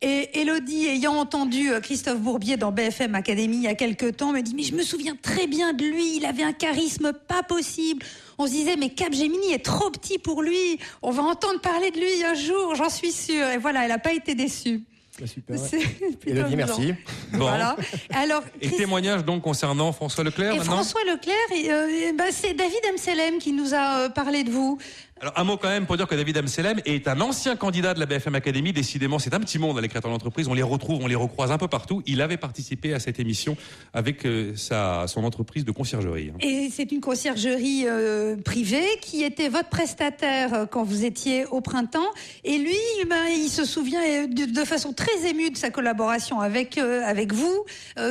[0.02, 4.32] Et Elodie, ayant entendu euh, Christophe Bourbier dans BFM Academy il y a quelques temps,
[4.32, 7.44] me dit Mais je me souviens très bien de lui, il avait un charisme pas
[7.44, 8.06] possible.
[8.38, 11.98] On se disait Mais Capgemini est trop petit pour lui, on va entendre parler de
[11.98, 13.46] lui un jour, j'en suis sûre.
[13.50, 14.84] Et voilà, elle n'a pas été déçue.
[15.28, 15.58] Super.
[15.58, 15.80] C'est
[16.20, 16.94] plutôt Elodie, merci.
[17.34, 17.40] Bon.
[17.40, 17.76] Voilà.
[18.12, 22.80] Alors, Et témoignage donc concernant François Leclerc et maintenant François Leclerc, euh, bah, c'est David
[22.92, 24.78] Amselem qui nous a euh, parlé de vous.
[25.22, 28.00] Alors un mot quand même pour dire que David Amselem est un ancien candidat de
[28.00, 28.72] la BFM Academy.
[28.72, 30.48] Décidément, c'est un petit monde, les créateurs d'entreprise.
[30.48, 32.02] On les retrouve, on les recroise un peu partout.
[32.06, 33.58] Il avait participé à cette émission
[33.94, 36.32] avec euh, sa, son entreprise de conciergerie.
[36.34, 36.38] hein.
[36.40, 41.60] Et c'est une conciergerie euh, privée qui était votre prestataire euh, quand vous étiez au
[41.60, 42.12] printemps.
[42.46, 42.78] Et lui,
[43.10, 47.66] ben, il se souvient de, façon très émue de sa collaboration avec, avec vous,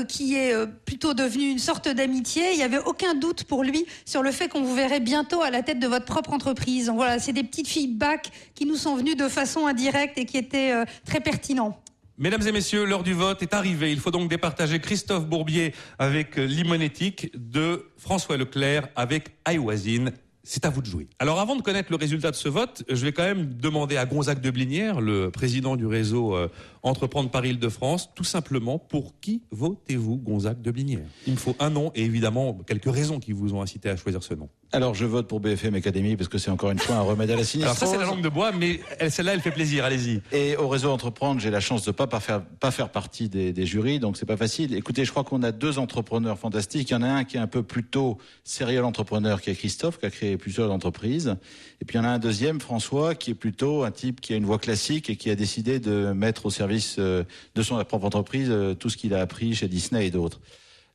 [0.09, 0.55] qui est
[0.85, 2.43] plutôt devenue une sorte d'amitié.
[2.53, 5.51] Il n'y avait aucun doute pour lui sur le fait qu'on vous verrait bientôt à
[5.51, 6.91] la tête de votre propre entreprise.
[6.99, 10.73] Voilà, c'est des petites feedbacks qui nous sont venues de façon indirecte et qui étaient
[10.73, 11.81] euh, très pertinents.
[12.19, 13.93] Mesdames et messieurs, l'heure du vote est arrivée.
[13.93, 20.11] Il faut donc départager Christophe Bourbier avec euh, Limonétique de François Leclerc avec Aïwazine.
[20.43, 21.07] C'est à vous de jouer.
[21.21, 24.05] Alors avant de connaître le résultat de ce vote, je vais quand même demander à
[24.05, 26.49] Gonzague de Blinière, le président du réseau euh,
[26.83, 31.07] Entreprendre Paris-Île-de-France, tout simplement pour qui votez-vous Gonzague de Blinière?
[31.29, 34.25] Il me faut un nom et évidemment quelques raisons qui vous ont incité à choisir
[34.25, 34.49] ce nom.
[34.71, 37.33] Alors je vote pour BFM Academy parce que c'est encore une fois un remède à
[37.33, 37.79] la Alors sinistrose.
[37.79, 40.21] ça c'est la langue de bois, mais elle- celle-là elle fait plaisir, allez-y.
[40.31, 43.55] Et au réseau Entreprendre, j'ai la chance de pas pas faire pas faire partie des,
[43.55, 44.75] des jurys, donc c'est pas facile.
[44.75, 46.91] Écoutez, je crois qu'on a deux entrepreneurs fantastiques.
[46.91, 49.99] Il y en a un qui est un peu plutôt serial entrepreneur, qui est Christophe,
[49.99, 51.35] qui a créé plusieurs entreprises.
[51.81, 54.35] Et puis il y en a un deuxième, François, qui est plutôt un type qui
[54.35, 57.83] a une voix classique et qui a décidé de mettre au service euh, de son
[57.85, 60.41] propre entreprise euh, tout ce qu'il a appris chez Disney et d'autres.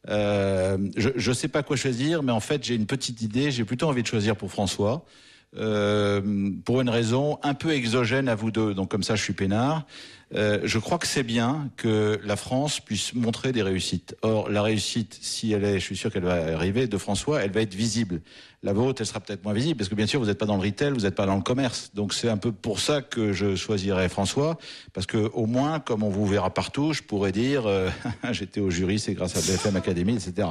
[0.10, 3.52] Euh, je ne sais pas quoi choisir, mais en fait j'ai une petite idée.
[3.52, 5.06] J'ai plutôt envie de choisir pour François.
[5.56, 6.22] Euh,
[6.66, 9.86] pour une raison un peu exogène à vous deux, donc comme ça je suis peinard.
[10.36, 14.16] Euh, je crois que c'est bien que la France puisse montrer des réussites.
[14.24, 17.52] Or, la réussite, si elle est, je suis sûr qu'elle va arriver, de François, elle
[17.52, 18.22] va être visible.
[18.64, 20.56] La vôtre, elle sera peut-être moins visible, parce que bien sûr, vous n'êtes pas dans
[20.56, 21.92] le retail, vous n'êtes pas dans le commerce.
[21.94, 24.58] Donc c'est un peu pour ça que je choisirais François,
[24.94, 27.90] parce que au moins, comme on vous verra partout, je pourrais dire, euh,
[28.32, 30.48] j'étais au jury, c'est grâce à BFM Academy, etc.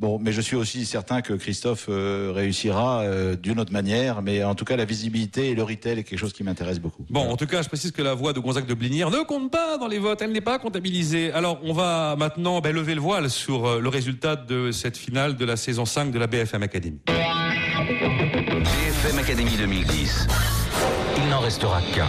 [0.00, 4.42] Bon, mais je suis aussi certain que Christophe euh, réussira euh, d'une autre manière, mais
[4.42, 7.04] en tout cas, la visibilité et le retail est quelque chose qui m'intéresse beaucoup.
[7.10, 9.50] Bon, en tout cas, je précise que la voix de Gonzague de Blinière ne compte
[9.50, 11.32] pas dans les votes, elle n'est pas comptabilisée.
[11.32, 15.36] Alors, on va maintenant ben, lever le voile sur euh, le résultat de cette finale
[15.36, 16.98] de la saison 5 de la BFM Academy.
[18.64, 20.28] BFM Academy 2010.
[21.18, 22.08] Il n'en restera qu'un.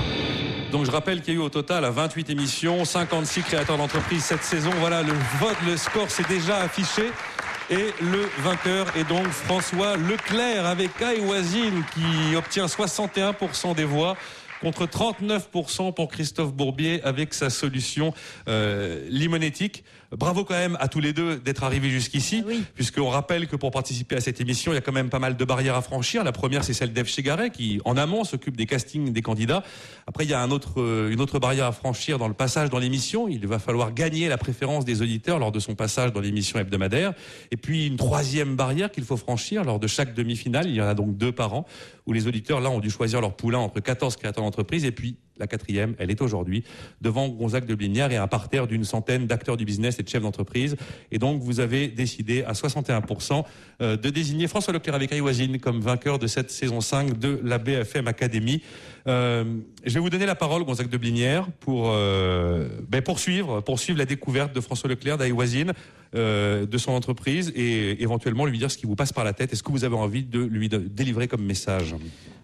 [0.71, 4.23] Donc je rappelle qu'il y a eu au total à 28 émissions, 56 créateurs d'entreprises
[4.23, 4.69] cette saison.
[4.79, 5.11] Voilà, le
[5.41, 7.11] vote, le score s'est déjà affiché.
[7.69, 14.17] Et le vainqueur est donc François Leclerc avec Kai Wazine qui obtient 61% des voix
[14.61, 18.13] contre 39% pour Christophe Bourbier avec sa solution
[18.47, 19.83] euh, limonétique.
[20.17, 22.43] Bravo quand même à tous les deux d'être arrivés jusqu'ici,
[22.75, 25.37] puisqu'on rappelle que pour participer à cette émission, il y a quand même pas mal
[25.37, 26.25] de barrières à franchir.
[26.25, 29.63] La première, c'est celle d'Eve Chegaray, qui en amont s'occupe des castings des candidats.
[30.07, 32.69] Après, il y a un autre, euh, une autre barrière à franchir dans le passage
[32.69, 33.29] dans l'émission.
[33.29, 37.13] Il va falloir gagner la préférence des auditeurs lors de son passage dans l'émission hebdomadaire.
[37.51, 40.67] Et puis une troisième barrière qu'il faut franchir lors de chaque demi-finale.
[40.67, 41.65] Il y en a donc deux par an,
[42.05, 45.15] où les auditeurs là ont dû choisir leur poulain entre 14 créateurs d'entreprise et puis
[45.41, 46.63] la quatrième, elle est aujourd'hui
[47.01, 50.75] devant Gonzague de Blinière et un parterre d'une centaine d'acteurs du business de chefs d'entreprise.
[51.11, 53.43] Et donc, vous avez décidé à 61%
[53.81, 57.57] euh, de désigner François Leclerc avec Aïwazine comme vainqueur de cette saison 5 de la
[57.57, 58.61] BFM Academy.
[59.07, 59.43] Euh,
[59.83, 64.05] je vais vous donner la parole, Gonzague de Blinière, pour euh, ben, poursuivre, poursuivre la
[64.05, 65.73] découverte de François Leclerc d'Aïwazine,
[66.15, 69.53] euh, de son entreprise et éventuellement lui dire ce qui vous passe par la tête
[69.53, 71.95] et ce que vous avez envie de lui délivrer comme message.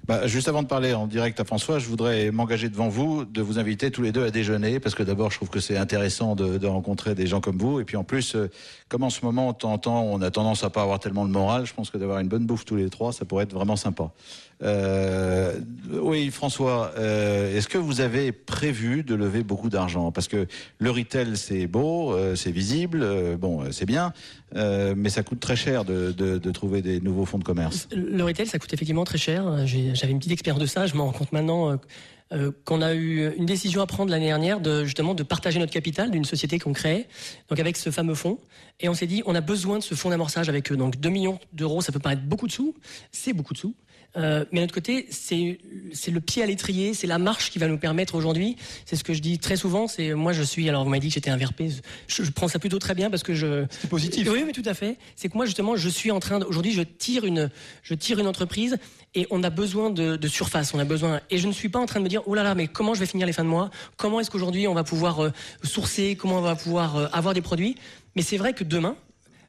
[0.08, 3.42] Bah, juste avant de parler en direct à François, je voudrais m'engager devant vous de
[3.42, 6.34] vous inviter tous les deux à déjeuner, parce que d'abord, je trouve que c'est intéressant
[6.34, 8.50] de, de, rencontrer des gens comme vous, et puis en plus, euh,
[8.88, 11.26] comme en ce moment, de temps en temps, on a tendance à pas avoir tellement
[11.26, 13.54] le moral, je pense que d'avoir une bonne bouffe tous les trois, ça pourrait être
[13.54, 14.12] vraiment sympa.
[14.64, 15.60] Euh,
[15.92, 20.12] oui, François, euh, est-ce que vous avez prévu de lever beaucoup d'argent?
[20.12, 20.48] Parce que
[20.80, 23.06] le retail, c'est beau, euh, c'est visible,
[23.38, 24.14] bon, c'est bien,
[24.54, 27.88] mais ça coûte très cher de, trouver des nouveaux fonds de commerce.
[27.92, 29.66] Le retail, ça coûte effectivement très cher.
[29.66, 31.78] J'avais une petite expérience de ça, je m'en rends compte maintenant.
[32.66, 36.12] Qu'on a eu une décision à prendre l'année dernière de justement de partager notre capital
[36.12, 37.08] d'une société qu'on crée,
[37.50, 38.38] donc avec ce fameux fonds.
[38.82, 40.76] Et on s'est dit, on a besoin de ce fonds d'amorçage avec eux.
[40.76, 42.76] Donc 2 millions d'euros, ça peut paraître beaucoup de sous,
[43.14, 43.76] c'est beaucoup de sous.
[44.16, 45.58] Euh, mais de l'autre côté, c'est
[46.12, 48.56] le pied à l'étrier, c'est la marche qui va nous permettre aujourd'hui.
[48.86, 49.88] C'est ce que je dis très souvent.
[49.88, 50.68] C'est moi, je suis.
[50.70, 51.64] Alors, vous m'avez dit que j'étais un VRP.
[52.08, 53.66] Je, je, prends ça plutôt très bien parce que je.
[53.70, 54.28] C'est positif.
[54.32, 54.98] Oui, mais tout à fait.
[55.16, 56.42] C'est que moi, justement, je suis en train.
[56.42, 57.50] Aujourd'hui, je tire une,
[57.84, 58.78] je tire une entreprise
[59.16, 60.74] et on a besoin de, de, surface.
[60.74, 61.22] On a besoin.
[61.30, 62.94] Et je ne suis pas en train de me dire, oh là là, mais comment
[62.94, 63.70] je vais finir les fins de mois?
[63.98, 65.32] Comment est-ce qu'aujourd'hui on va pouvoir euh,
[65.64, 66.16] sourcer?
[66.16, 67.76] Comment on va pouvoir euh, avoir des produits?
[68.16, 68.96] Mais c'est vrai que demain,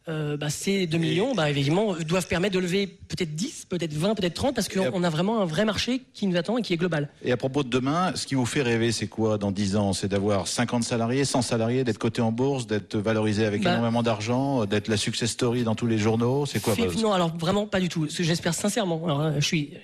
[0.09, 4.15] euh, bah, ces 2 millions, bah, évidemment, doivent permettre de lever peut-être 10, peut-être 20,
[4.15, 6.79] peut-être 30, parce qu'on a vraiment un vrai marché qui nous attend et qui est
[6.79, 7.11] global.
[7.23, 9.93] Et à propos de demain, ce qui vous fait rêver, c'est quoi dans 10 ans?
[9.93, 14.03] C'est d'avoir 50 salariés, 100 salariés, d'être coté en bourse, d'être valorisé avec bah, énormément
[14.03, 16.47] d'argent, d'être la success story dans tous les journaux?
[16.47, 18.07] C'est quoi Philippe, Non, alors vraiment pas du tout.
[18.09, 19.05] J'espère sincèrement.
[19.05, 19.75] Alors, euh, je suis.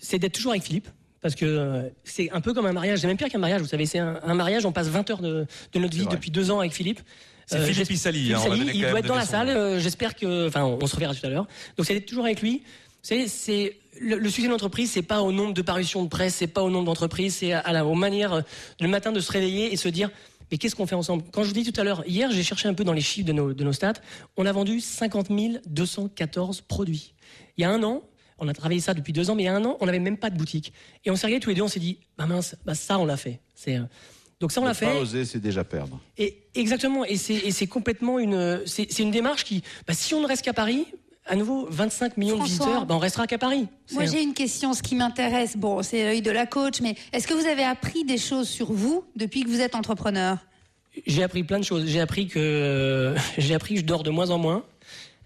[0.00, 0.88] C'est d'être toujours avec Philippe
[1.20, 2.98] parce que euh, c'est un peu comme un mariage.
[2.98, 3.60] C'est même pire qu'un mariage.
[3.60, 4.66] Vous savez, c'est un, un, mariage.
[4.66, 7.00] On passe 20 heures de, de notre vie depuis deux ans avec Philippe.
[7.46, 8.32] C'est euh, Philippe Issali.
[8.32, 8.40] Hein,
[8.72, 9.48] il doit être dans la salle.
[9.48, 11.46] Euh, J'espère que, enfin, on, on, se reverra tout à l'heure.
[11.76, 12.62] Donc c'est toujours avec lui.
[13.02, 16.36] C'est, c'est le, le, succès de l'entreprise, c'est pas au nombre de parutions de presse,
[16.36, 18.42] c'est pas au nombre d'entreprises, c'est à la aux manières euh,
[18.80, 20.10] le matin de se réveiller et se dire.
[20.50, 21.24] Mais qu'est-ce qu'on fait ensemble?
[21.32, 23.26] Quand je vous dis tout à l'heure, hier, j'ai cherché un peu dans les chiffres
[23.26, 23.94] de nos, de nos stats.
[24.36, 25.28] On a vendu 50
[25.66, 27.14] 214 produits.
[27.56, 28.02] Il y a un an,
[28.38, 29.98] on a travaillé ça depuis deux ans, mais il y a un an, on n'avait
[29.98, 30.74] même pas de boutique.
[31.04, 33.06] Et on s'est regardé tous les deux, on s'est dit, bah mince, bah ça, on
[33.06, 33.40] l'a fait.
[33.54, 33.78] C'est
[34.42, 34.86] donc ça, on l'a fait.
[34.86, 36.00] Pas oser, c'est déjà perdre.
[36.18, 37.04] Et exactement.
[37.04, 40.84] Et c'est complètement une, c'est une démarche qui, bah, si on ne reste qu'à Paris,
[41.26, 43.68] à nouveau 25 millions François, de visiteurs, ben on restera qu'à Paris.
[43.92, 47.28] Moi j'ai une question, ce qui m'intéresse, bon c'est l'œil de la coach, mais est-ce
[47.28, 50.38] que vous avez appris des choses sur vous depuis que vous êtes entrepreneur?
[51.06, 51.86] J'ai appris plein de choses.
[51.86, 54.64] J'ai appris que j'ai appris que je dors de moins en moins.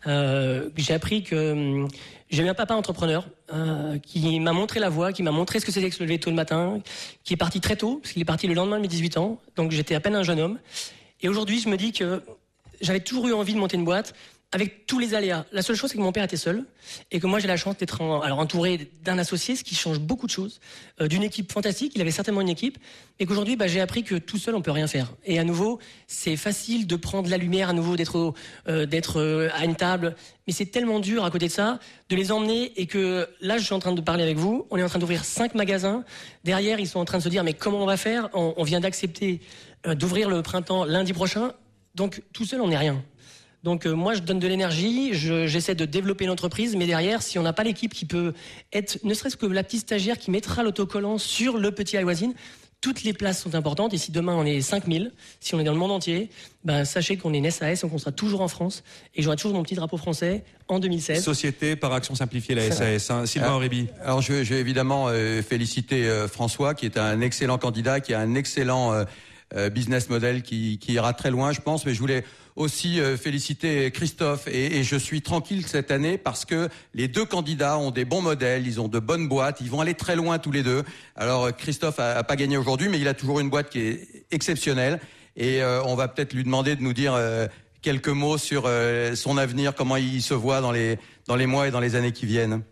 [0.06, 1.86] Euh, j'ai appris que
[2.30, 5.72] eu un papa entrepreneur euh, qui m'a montré la voie, qui m'a montré ce que
[5.72, 6.80] c'était que se lever tôt le matin,
[7.24, 9.38] qui est parti très tôt, parce qu'il est parti le lendemain de mes 18 ans,
[9.56, 10.58] donc j'étais à peine un jeune homme.
[11.22, 12.22] Et aujourd'hui, je me dis que
[12.80, 14.14] j'avais toujours eu envie de monter une boîte,
[14.52, 15.44] avec tous les aléas.
[15.50, 16.64] La seule chose, c'est que mon père était seul
[17.10, 20.26] et que moi, j'ai la chance d'être alors entouré d'un associé, ce qui change beaucoup
[20.26, 20.60] de choses,
[21.00, 21.92] euh, d'une équipe fantastique.
[21.96, 22.78] Il avait certainement une équipe
[23.18, 25.12] et qu'aujourd'hui, bah, j'ai appris que tout seul, on peut rien faire.
[25.24, 28.34] Et à nouveau, c'est facile de prendre la lumière, à nouveau d'être
[28.68, 30.14] euh, d'être euh, à une table,
[30.46, 33.64] mais c'est tellement dur à côté de ça de les emmener et que là, je
[33.64, 34.66] suis en train de parler avec vous.
[34.70, 36.04] On est en train d'ouvrir cinq magasins.
[36.44, 38.28] Derrière, ils sont en train de se dire mais comment on va faire?
[38.32, 39.40] On, vient d'accepter
[39.84, 41.52] d'ouvrir le printemps lundi prochain.
[41.96, 43.02] Donc tout seul, on n'est rien.
[43.66, 47.42] Donc euh, moi, je donne de l'énergie, j'essaie de développer l'entreprise, mais derrière, si on
[47.42, 48.32] n'a pas l'équipe qui peut
[48.72, 52.30] être, ne serait-ce que la petite stagiaire qui mettra l'autocollant sur le petit iWasin,
[52.80, 53.92] toutes les places sont importantes.
[53.92, 55.10] Et si demain on est 5000,
[55.40, 56.30] si on est dans le monde entier,
[56.62, 58.84] ben, sachez qu'on est une SAS, donc on sera toujours en France.
[59.16, 61.24] Et j'aurai toujours mon petit drapeau français en 2016.
[61.24, 63.10] Société par action simplifiée, la SAS.
[63.10, 63.26] Hein.
[63.26, 63.88] Sylvain alors, Aurébi.
[64.00, 68.14] Alors je, je vais évidemment euh, féliciter euh, François, qui est un excellent candidat, qui
[68.14, 68.92] a un excellent
[69.56, 71.84] euh, business model qui, qui, ira très loin, je pense.
[71.84, 72.22] Mais je voulais
[72.56, 77.24] aussi euh, féliciter Christophe et, et, je suis tranquille cette année parce que les deux
[77.24, 80.38] candidats ont des bons modèles, ils ont de bonnes boîtes, ils vont aller très loin
[80.38, 80.82] tous les deux.
[81.14, 84.26] Alors Christophe a, a pas gagné aujourd'hui, mais il a toujours une boîte qui est
[84.30, 85.00] exceptionnelle
[85.36, 87.46] et euh, on va peut-être lui demander de nous dire euh,
[87.82, 91.68] quelques mots sur euh, son avenir, comment il se voit dans les dans les mois
[91.68, 92.62] et dans les années qui viennent.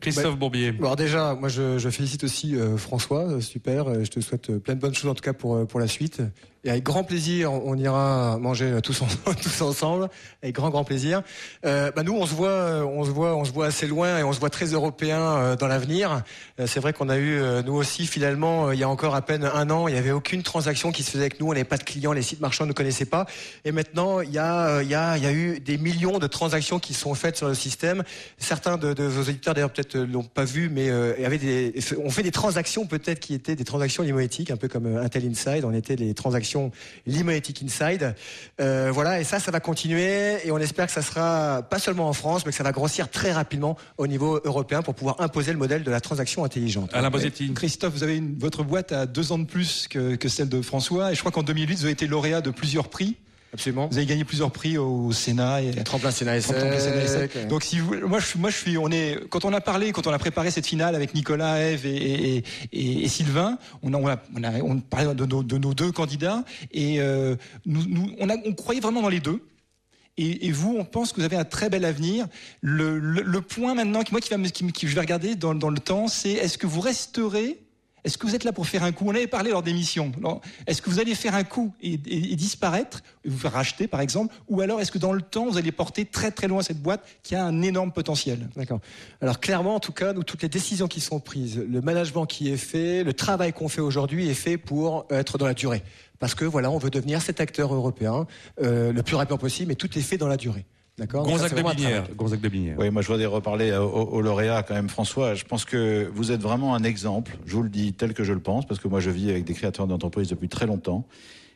[0.00, 0.74] Christophe Bourbier.
[0.78, 4.02] Alors déjà, moi je, je félicite aussi euh, François, super.
[4.02, 6.22] Je te souhaite plein de bonnes choses en tout cas pour pour la suite.
[6.64, 9.02] Et avec grand plaisir, on ira manger tous,
[9.42, 10.08] tous ensemble,
[10.42, 11.22] avec grand grand plaisir.
[11.64, 14.22] Euh, bah nous, on se voit, on se voit, on se voit assez loin et
[14.22, 16.22] on se voit très européen euh, dans l'avenir.
[16.58, 19.22] Euh, c'est vrai qu'on a eu, euh, nous aussi, finalement, il y a encore à
[19.22, 21.46] peine un an, il n'y avait aucune transaction qui se faisait avec nous.
[21.46, 23.26] On n'avait pas de clients, les sites marchands ne connaissaient pas.
[23.64, 26.26] Et maintenant, il y a, il y a, il y a eu des millions de
[26.26, 28.02] transactions qui sont faites sur le système.
[28.36, 32.10] Certains de, de vos auditeurs d'ailleurs peut-être l'ont pas vu, mais euh, avait des, on
[32.10, 35.64] fait des transactions peut-être qui étaient des transactions limoétiques, un peu comme Intel Inside.
[35.64, 36.49] On était des transactions
[37.06, 38.14] Limoetic Inside.
[38.60, 42.08] Euh, voilà, et ça, ça va continuer et on espère que ça sera pas seulement
[42.08, 45.52] en France, mais que ça va grossir très rapidement au niveau européen pour pouvoir imposer
[45.52, 46.90] le modèle de la transaction intelligente.
[46.92, 47.52] Alain Bosetti.
[47.54, 50.62] Christophe, vous avez une, votre boîte à deux ans de plus que, que celle de
[50.62, 53.16] François et je crois qu'en 2008, vous avez été lauréat de plusieurs prix.
[53.52, 53.88] Absolument.
[53.88, 56.76] Vous avez gagné plusieurs prix au Sénat et Tremplin Sénat Sénat.
[56.76, 57.48] ESSEC.
[57.48, 59.90] Donc si vous, moi je suis, moi je suis, on est, quand on a parlé,
[59.90, 63.92] quand on a préparé cette finale avec Nicolas, Eve et, et, et, et Sylvain, on
[63.92, 67.34] a, on a, on a, on parlait de nos, de nos deux candidats et euh,
[67.66, 69.42] nous, nous, on a, on croyait vraiment dans les deux.
[70.16, 72.26] Et, et, vous, on pense que vous avez un très bel avenir.
[72.60, 75.34] Le, le, le point maintenant, qui, moi, qui, va me, qui, qui je vais regarder
[75.34, 77.58] dans, dans le temps, c'est est-ce que vous resterez
[78.04, 79.04] est-ce que vous êtes là pour faire un coup?
[79.06, 80.12] On avait parlé lors d'émissions.
[80.66, 84.34] Est-ce que vous allez faire un coup et, disparaître, et vous faire racheter par exemple?
[84.48, 87.06] Ou alors est-ce que dans le temps, vous allez porter très très loin cette boîte
[87.22, 88.48] qui a un énorme potentiel?
[88.56, 88.80] D'accord.
[89.20, 92.50] Alors clairement, en tout cas, nous, toutes les décisions qui sont prises, le management qui
[92.50, 95.82] est fait, le travail qu'on fait aujourd'hui est fait pour être dans la durée.
[96.18, 98.26] Parce que voilà, on veut devenir cet acteur européen
[98.62, 100.66] euh, le plus rapidement possible, mais tout est fait dans la durée.
[101.00, 102.14] D'accord Gonzague de Binière.
[102.14, 102.76] Gonzague de Binière.
[102.78, 105.34] Oui, moi je voudrais reparler au, au, lauréat quand même, François.
[105.34, 107.38] Je pense que vous êtes vraiment un exemple.
[107.46, 109.44] Je vous le dis tel que je le pense, parce que moi je vis avec
[109.44, 111.06] des créateurs d'entreprises depuis très longtemps.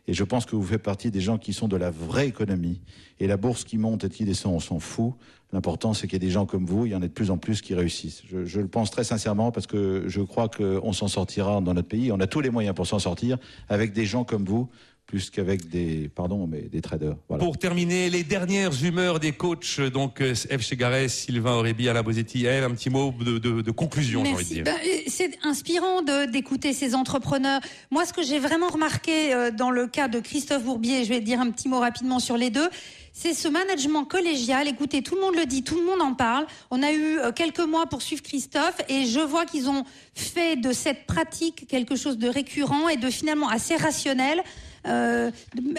[0.09, 2.81] Et je pense que vous faites partie des gens qui sont de la vraie économie.
[3.21, 5.13] Et la bourse qui monte et qui descend, on s'en fout.
[5.53, 7.31] L'important, c'est qu'il y ait des gens comme vous, il y en a de plus
[7.31, 8.23] en plus qui réussissent.
[8.27, 11.89] Je, je le pense très sincèrement parce que je crois qu'on s'en sortira dans notre
[11.89, 12.11] pays.
[12.13, 13.37] On a tous les moyens pour s'en sortir
[13.69, 14.71] avec des gens comme vous
[15.15, 17.15] plus qu'avec des, pardon, mais des traders.
[17.29, 17.45] Voilà.
[17.45, 22.65] Pour terminer, les dernières humeurs des coachs, donc Eve Chegares, Sylvain Aurébi, Alain Bosetti, Eve,
[22.65, 24.65] un petit mot de, de, de conclusion, j'ai envie de dire.
[24.65, 24.75] Ben,
[25.07, 26.03] c'est inspirant
[26.33, 27.61] d'écouter ces entrepreneurs.
[27.93, 31.21] Moi, ce que j'ai vraiment remarqué euh, dans le cas de Christophe Bourbier, je vais
[31.21, 32.69] dire un petit mot rapidement sur les deux,
[33.13, 34.67] c'est ce management collégial.
[34.67, 36.47] Écoutez, tout le monde le dit, tout le monde en parle.
[36.73, 39.85] On a eu euh, quelques mois pour suivre Christophe et je vois qu'ils ont
[40.17, 44.43] fait de cette pratique quelque chose de récurrent et de finalement assez rationnel.
[44.87, 45.31] Euh,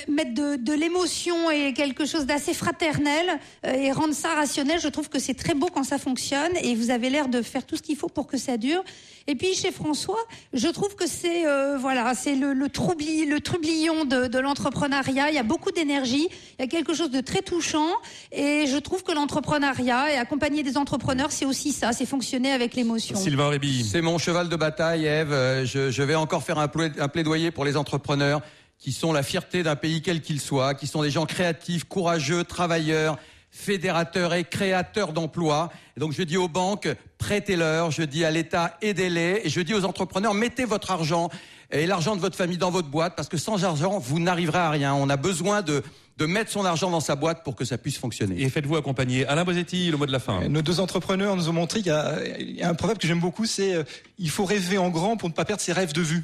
[0.07, 3.27] mettre de, de l'émotion et quelque chose d'assez fraternel
[3.63, 4.79] euh, et rendre ça rationnel.
[4.79, 7.65] Je trouve que c'est très beau quand ça fonctionne et vous avez l'air de faire
[7.65, 8.83] tout ce qu'il faut pour que ça dure.
[9.27, 10.17] Et puis chez François,
[10.53, 15.29] je trouve que c'est euh, voilà, c'est le, le, troubli, le trublion de, de l'entrepreneuriat.
[15.29, 16.27] Il y a beaucoup d'énergie,
[16.57, 17.89] il y a quelque chose de très touchant
[18.31, 22.73] et je trouve que l'entrepreneuriat et accompagner des entrepreneurs, c'est aussi ça, c'est fonctionner avec
[22.73, 23.15] l'émotion.
[23.15, 23.83] Sylvain Réby.
[23.83, 25.65] C'est mon cheval de bataille, Eve.
[25.65, 28.41] Je, je vais encore faire un plaidoyer pour les entrepreneurs
[28.77, 32.43] qui sont la fierté d'un pays quel qu'il soit, qui sont des gens créatifs, courageux,
[32.43, 33.17] travailleurs,
[33.49, 35.71] fédérateurs et créateurs d'emplois.
[35.95, 39.73] Et donc je dis aux banques, prêtez-leur, je dis à l'État, aidez-les, et je dis
[39.73, 41.29] aux entrepreneurs, mettez votre argent
[41.71, 44.69] et l'argent de votre famille dans votre boîte, parce que sans argent, vous n'arriverez à
[44.69, 44.93] rien.
[44.93, 45.83] On a besoin de
[46.17, 48.41] de mettre son argent dans sa boîte pour que ça puisse fonctionner.
[48.41, 49.25] Et faites-vous accompagner.
[49.25, 50.47] Alain Bosetti, le mot de la fin.
[50.47, 53.45] Nos deux entrepreneurs nous ont montré qu'il y, y, a un proverbe que j'aime beaucoup,
[53.45, 53.83] c'est euh,
[54.17, 56.23] il faut rêver en grand pour ne pas perdre ses rêves de vue.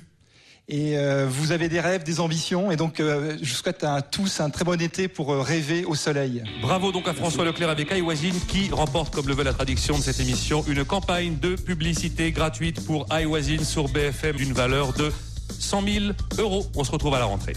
[0.68, 4.40] Et euh, vous avez des rêves, des ambitions, et donc euh, je souhaite à tous
[4.40, 6.44] un très bon été pour euh, rêver au soleil.
[6.62, 10.04] Bravo donc à François Leclerc avec iWazine qui remporte, comme le veut la traduction de
[10.04, 15.12] cette émission, une campagne de publicité gratuite pour iWazine sur BFM d'une valeur de
[15.60, 16.06] 100 000
[16.38, 16.66] euros.
[16.76, 17.54] On se retrouve à la rentrée.